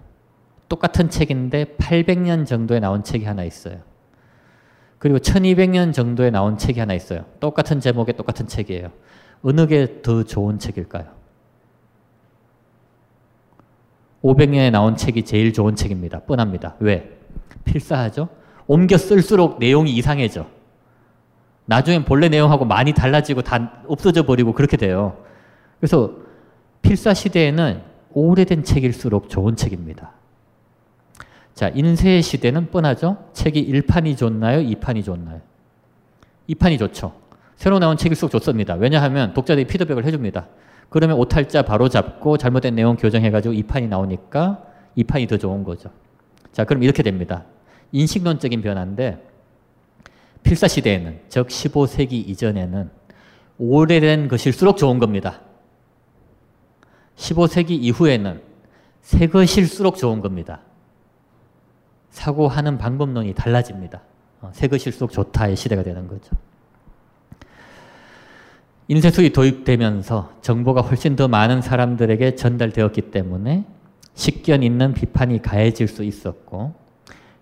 [0.68, 3.80] 똑같은 책인데 800년 정도에 나온 책이 하나 있어요.
[4.98, 7.26] 그리고 1200년 정도에 나온 책이 하나 있어요.
[7.40, 8.90] 똑같은 제목의 똑같은 책이에요.
[9.42, 11.06] 어느 게 더 좋은 책일까요?
[14.22, 16.20] 500년에 나온 책이 제일 좋은 책입니다.
[16.20, 16.76] 뻔합니다.
[16.78, 17.18] 왜?
[17.64, 18.28] 필사하죠.
[18.72, 20.46] 옮겨 쓸수록 내용이 이상해져.
[21.66, 25.18] 나중엔 본래 내용하고 많이 달라지고 다 없어져 버리고 그렇게 돼요.
[25.78, 26.12] 그래서
[26.80, 27.82] 필사 시대에는
[28.14, 30.12] 오래된 책일수록 좋은 책입니다.
[31.52, 33.18] 자, 인쇄 시대는 뻔하죠.
[33.34, 34.60] 책이 1판이 좋나요?
[34.60, 35.42] 2판이 좋나요?
[36.48, 37.12] 2판이 좋죠.
[37.56, 38.72] 새로 나온 책일수록 좋습니다.
[38.72, 40.46] 왜냐하면 독자들이 피드백을 해줍니다.
[40.88, 44.62] 그러면 오탈자 바로 잡고 잘못된 내용 교정해가지고 2판이 나오니까
[44.96, 45.90] 2판이 더 좋은 거죠.
[46.52, 47.44] 자, 그럼 이렇게 됩니다.
[47.92, 49.22] 인식론적인 변화인데
[50.42, 52.90] 필사 시대에는 즉 15세기 이전에는
[53.58, 55.40] 오래된 것일수록 좋은 겁니다.
[57.16, 58.42] 15세기 이후에는
[59.02, 60.60] 새 것일수록 좋은 겁니다.
[62.10, 64.02] 사고하는 방법론이 달라집니다.
[64.40, 66.30] 어, 새 것일수록 좋다의 시대가 되는 거죠.
[68.88, 73.64] 인쇄술이 도입되면서 정보가 훨씬 더 많은 사람들에게 전달되었기 때문에
[74.14, 76.74] 식견 있는 비판이 가해질 수 있었고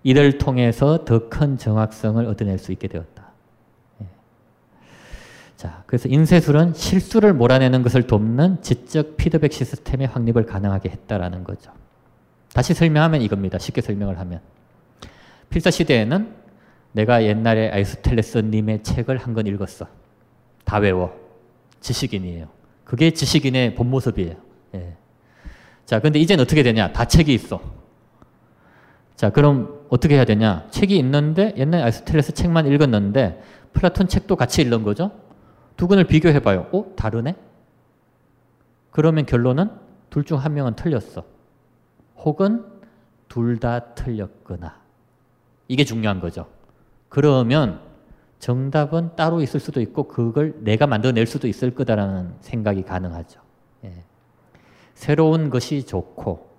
[0.03, 3.29] 이를 통해서 더 큰 정확성을 얻어낼 수 있게 되었다.
[4.01, 4.05] 예.
[5.55, 11.71] 자, 그래서 인쇄술은 실수를 몰아내는 것을 돕는 지적 피드백 시스템의 확립을 가능하게 했다라는 거죠.
[12.53, 13.57] 다시 설명하면 이겁니다.
[13.59, 14.41] 쉽게 설명을 하면.
[15.49, 16.33] 필사 시대에는
[16.93, 19.85] 내가 옛날에 아이스텔레스님의 책을 한 권 읽었어.
[20.65, 21.13] 다 외워.
[21.79, 22.47] 지식인이에요.
[22.83, 24.35] 그게 지식인의 본 모습이에요.
[24.75, 24.95] 예.
[25.85, 26.91] 자, 근데 이제는 어떻게 되냐?
[26.91, 27.61] 다 책이 있어.
[29.21, 30.65] 자, 그럼 어떻게 해야 되냐?
[30.71, 33.39] 책이 있는데 옛날 아리스토텔레스 책만 읽었는데
[33.71, 35.11] 플라톤 책도 같이 읽는 거죠?
[35.77, 36.65] 두 권을 비교해 봐요.
[36.71, 36.95] 어?
[36.95, 37.35] 다르네?
[38.89, 39.69] 그러면 결론은
[40.09, 41.23] 둘 중 한 명은 틀렸어.
[42.17, 42.65] 혹은
[43.29, 44.79] 둘 다 틀렸거나.
[45.67, 46.47] 이게 중요한 거죠.
[47.07, 47.79] 그러면
[48.39, 53.39] 정답은 따로 있을 수도 있고 그걸 내가 만들어낼 수도 있을 거다라는 생각이 가능하죠.
[53.83, 54.03] 예.
[54.95, 56.50] 새로운 것이 좋고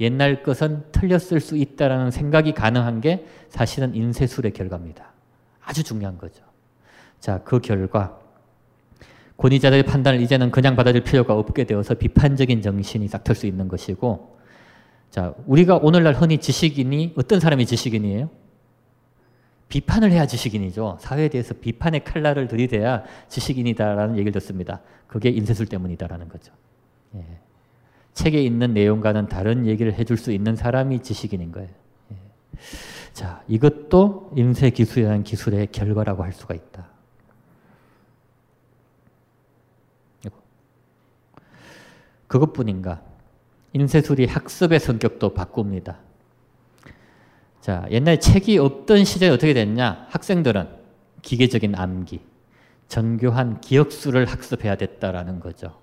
[0.00, 5.12] 옛날 것은 틀렸을 수 있다라는 생각이 가능한 게 사실은 인쇄술의 결과입니다.
[5.62, 6.42] 아주 중요한 거죠.
[7.20, 8.18] 자, 그 결과
[9.36, 14.38] 권위자들의 판단을 이제는 그냥 받아들일 필요가 없게 되어서 비판적인 정신이 싹틀 수 있는 것이고
[15.10, 18.30] 자, 우리가 오늘날 흔히 지식인이 어떤 사람이 지식인이에요?
[19.68, 20.98] 비판을 해야 지식인이죠.
[21.00, 24.80] 사회에 대해서 비판의 칼날을 들이대야 지식인이다라는 얘기를 듣습니다.
[25.06, 26.52] 그게 인쇄술 때문이다라는 거죠.
[27.14, 27.43] 예.
[28.14, 31.68] 책에 있는 내용과는 다른 얘기를 해줄 수 있는 사람이 지식인인 거예요.
[32.12, 32.16] 예.
[33.12, 36.94] 자, 이것도 인쇄 기술이라는 기술의 결과라고 할 수가 있다.
[42.34, 43.00] 그것뿐인가?
[43.72, 45.98] 인쇄술이 학습의 성격도 바꿉니다.
[47.60, 50.06] 자, 옛날 책이 없던 시절에 어떻게 됐냐?
[50.10, 50.68] 학생들은
[51.22, 52.20] 기계적인 암기,
[52.88, 55.78] 정교한 기억수를 학습해야 됐다라는 거죠.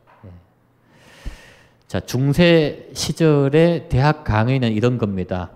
[1.91, 1.99] 예.
[1.99, 5.51] 자, 중세 시절의 대학 강의는 이런 겁니다.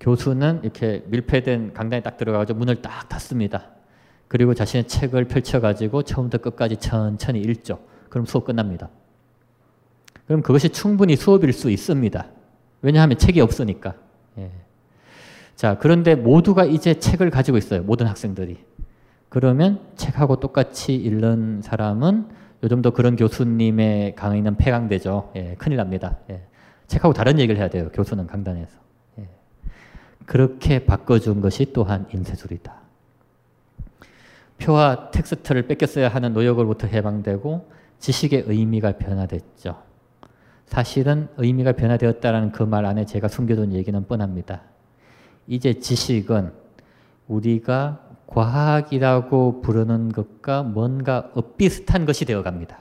[0.00, 3.68] 교수는 이렇게 밀폐된 강단에 딱 들어가가지고 문을 딱 닫습니다.
[4.26, 7.78] 그리고 자신의 책을 펼쳐가지고 처음부터 끝까지 천천히 읽죠.
[8.08, 8.90] 그럼 수업 끝납니다.
[10.26, 12.26] 그럼 그것이 충분히 수업일 수 있습니다.
[12.82, 13.94] 왜냐하면 책이 없으니까.
[14.38, 14.50] 예.
[15.54, 17.82] 자, 그런데 모두가 이제 책을 가지고 있어요.
[17.84, 18.58] 모든 학생들이.
[19.28, 22.26] 그러면 책하고 똑같이 읽는 사람은
[22.66, 25.30] 요즘도 그런 교수님의 강의는 폐강되죠.
[25.36, 26.16] 예, 큰일 납니다.
[26.30, 26.42] 예.
[26.88, 27.90] 책하고 다른 얘기를 해야 돼요.
[27.92, 28.76] 교수는 강단에서.
[29.20, 29.28] 예.
[30.24, 32.74] 그렇게 바꿔준 것이 또한 인쇄술이다.
[34.58, 37.70] 표와 텍스트를 뺏겼어야 하는 노역으로부터 해방되고
[38.00, 39.80] 지식의 의미가 변화됐죠.
[40.66, 44.62] 사실은 의미가 변화되었다는 그 말 안에 제가 숨겨둔 얘기는 뻔합니다.
[45.46, 46.50] 이제 지식은
[47.28, 52.78] 우리가 과학이라고 부르는 것과 뭔가 엇비슷한 것이 되어 갑니다.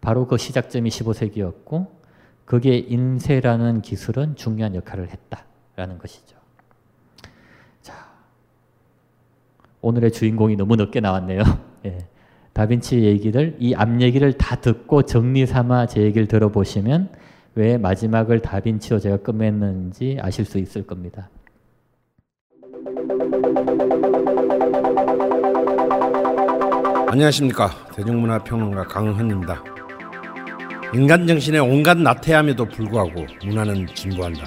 [0.00, 1.86] 바로 그 시작점이 15세기였고
[2.44, 6.36] 그게 인쇄라는 기술은 중요한 역할을 했다라는 것이죠.
[7.82, 7.94] 자,
[9.80, 11.42] 오늘의 주인공이 너무 늦게 나왔네요.
[11.86, 11.98] 예.
[12.52, 17.10] 다빈치 얘기를 이 앞 얘기를 다 듣고 정리 삼아 제 얘기를 들어보시면
[17.54, 21.30] 왜 마지막을 다빈치로 제가 끝맺는지 아실 수 있을 겁니다.
[27.08, 29.64] 안녕하십니까 대중문화평론가 강헌입니다.
[30.94, 34.44] 인간 정신의 온갖 나태함에도 불구하고 문화는 진보한다.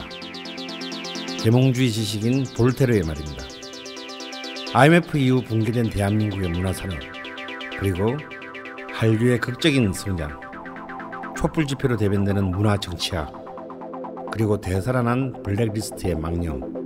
[1.43, 3.43] 계몽주의 지식인 볼테르의 말입니다.
[4.73, 6.97] IMF 이후 붕괴된 대한민국의 문화산업
[7.77, 8.15] 그리고
[8.93, 10.39] 한류의 극적인 성장
[11.37, 13.33] 촛불 집회로 대변되는 문화 정치학
[14.31, 16.84] 그리고 대살아난 블랙리스트의 망령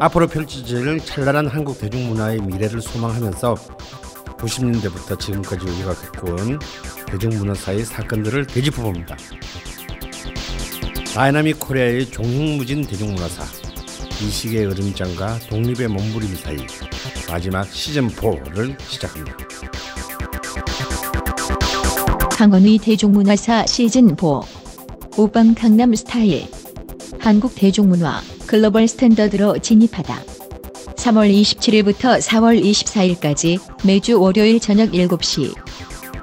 [0.00, 3.54] 앞으로 펼쳐질 찬란한 한국 대중문화의 미래를 소망하면서
[4.38, 6.58] 90년대부터 지금까지 우리가 겪어온
[7.06, 9.18] 대중문화사의 사건들을 되짚어봅니다.
[11.14, 13.44] Dynamic Korea의 종횡무진 대중문화사
[14.22, 16.56] 이식의 으름장과 독립의 몸부림 사이
[17.28, 19.36] 마지막 시즌4를 시작합니다.
[22.30, 24.16] 강헌의 대중문화사 시즌 4
[25.18, 26.46] 오빤 강남 스타일
[27.18, 30.12] 한국 대중문화 global standard로 진입하다.
[30.96, 35.54] 3월 27일부터 4월 24일까지 매주 월요일 저녁 7시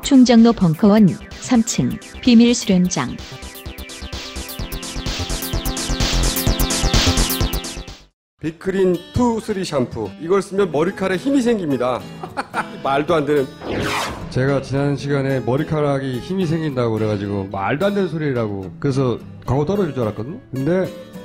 [0.04, 3.16] 충정로 벙커원 3층 비밀 수련장.
[8.42, 9.00] 빅크린 2,
[9.42, 10.10] 3 샴푸.
[10.20, 12.02] 이걸 쓰면 머리카락에 힘이 생깁니다.
[12.84, 13.48] 말도 안 되는.
[14.32, 18.74] 제가 지난 시간에 머리카락이 힘이 생긴다고 그래가지고 말도 안 되는 소리라고.
[18.82, 19.18] 그래서
[19.48, 21.07] 광고 떨어질 줄 알았거든요 근데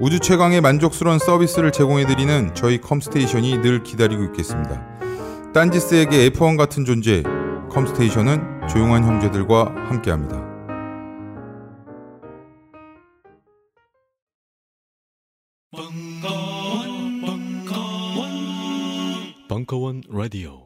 [0.00, 4.84] 우주 최강의 만족스러운 서비스를 제공해 드리는 저희 컴스테이션이 늘 기다리고 있겠습니다.
[5.52, 7.22] 딴지스에게 F1 같은 존재
[7.70, 10.50] 컴스테이션은 조용한 형제들과 함께합니다.
[19.48, 20.61] 벙커원 라디오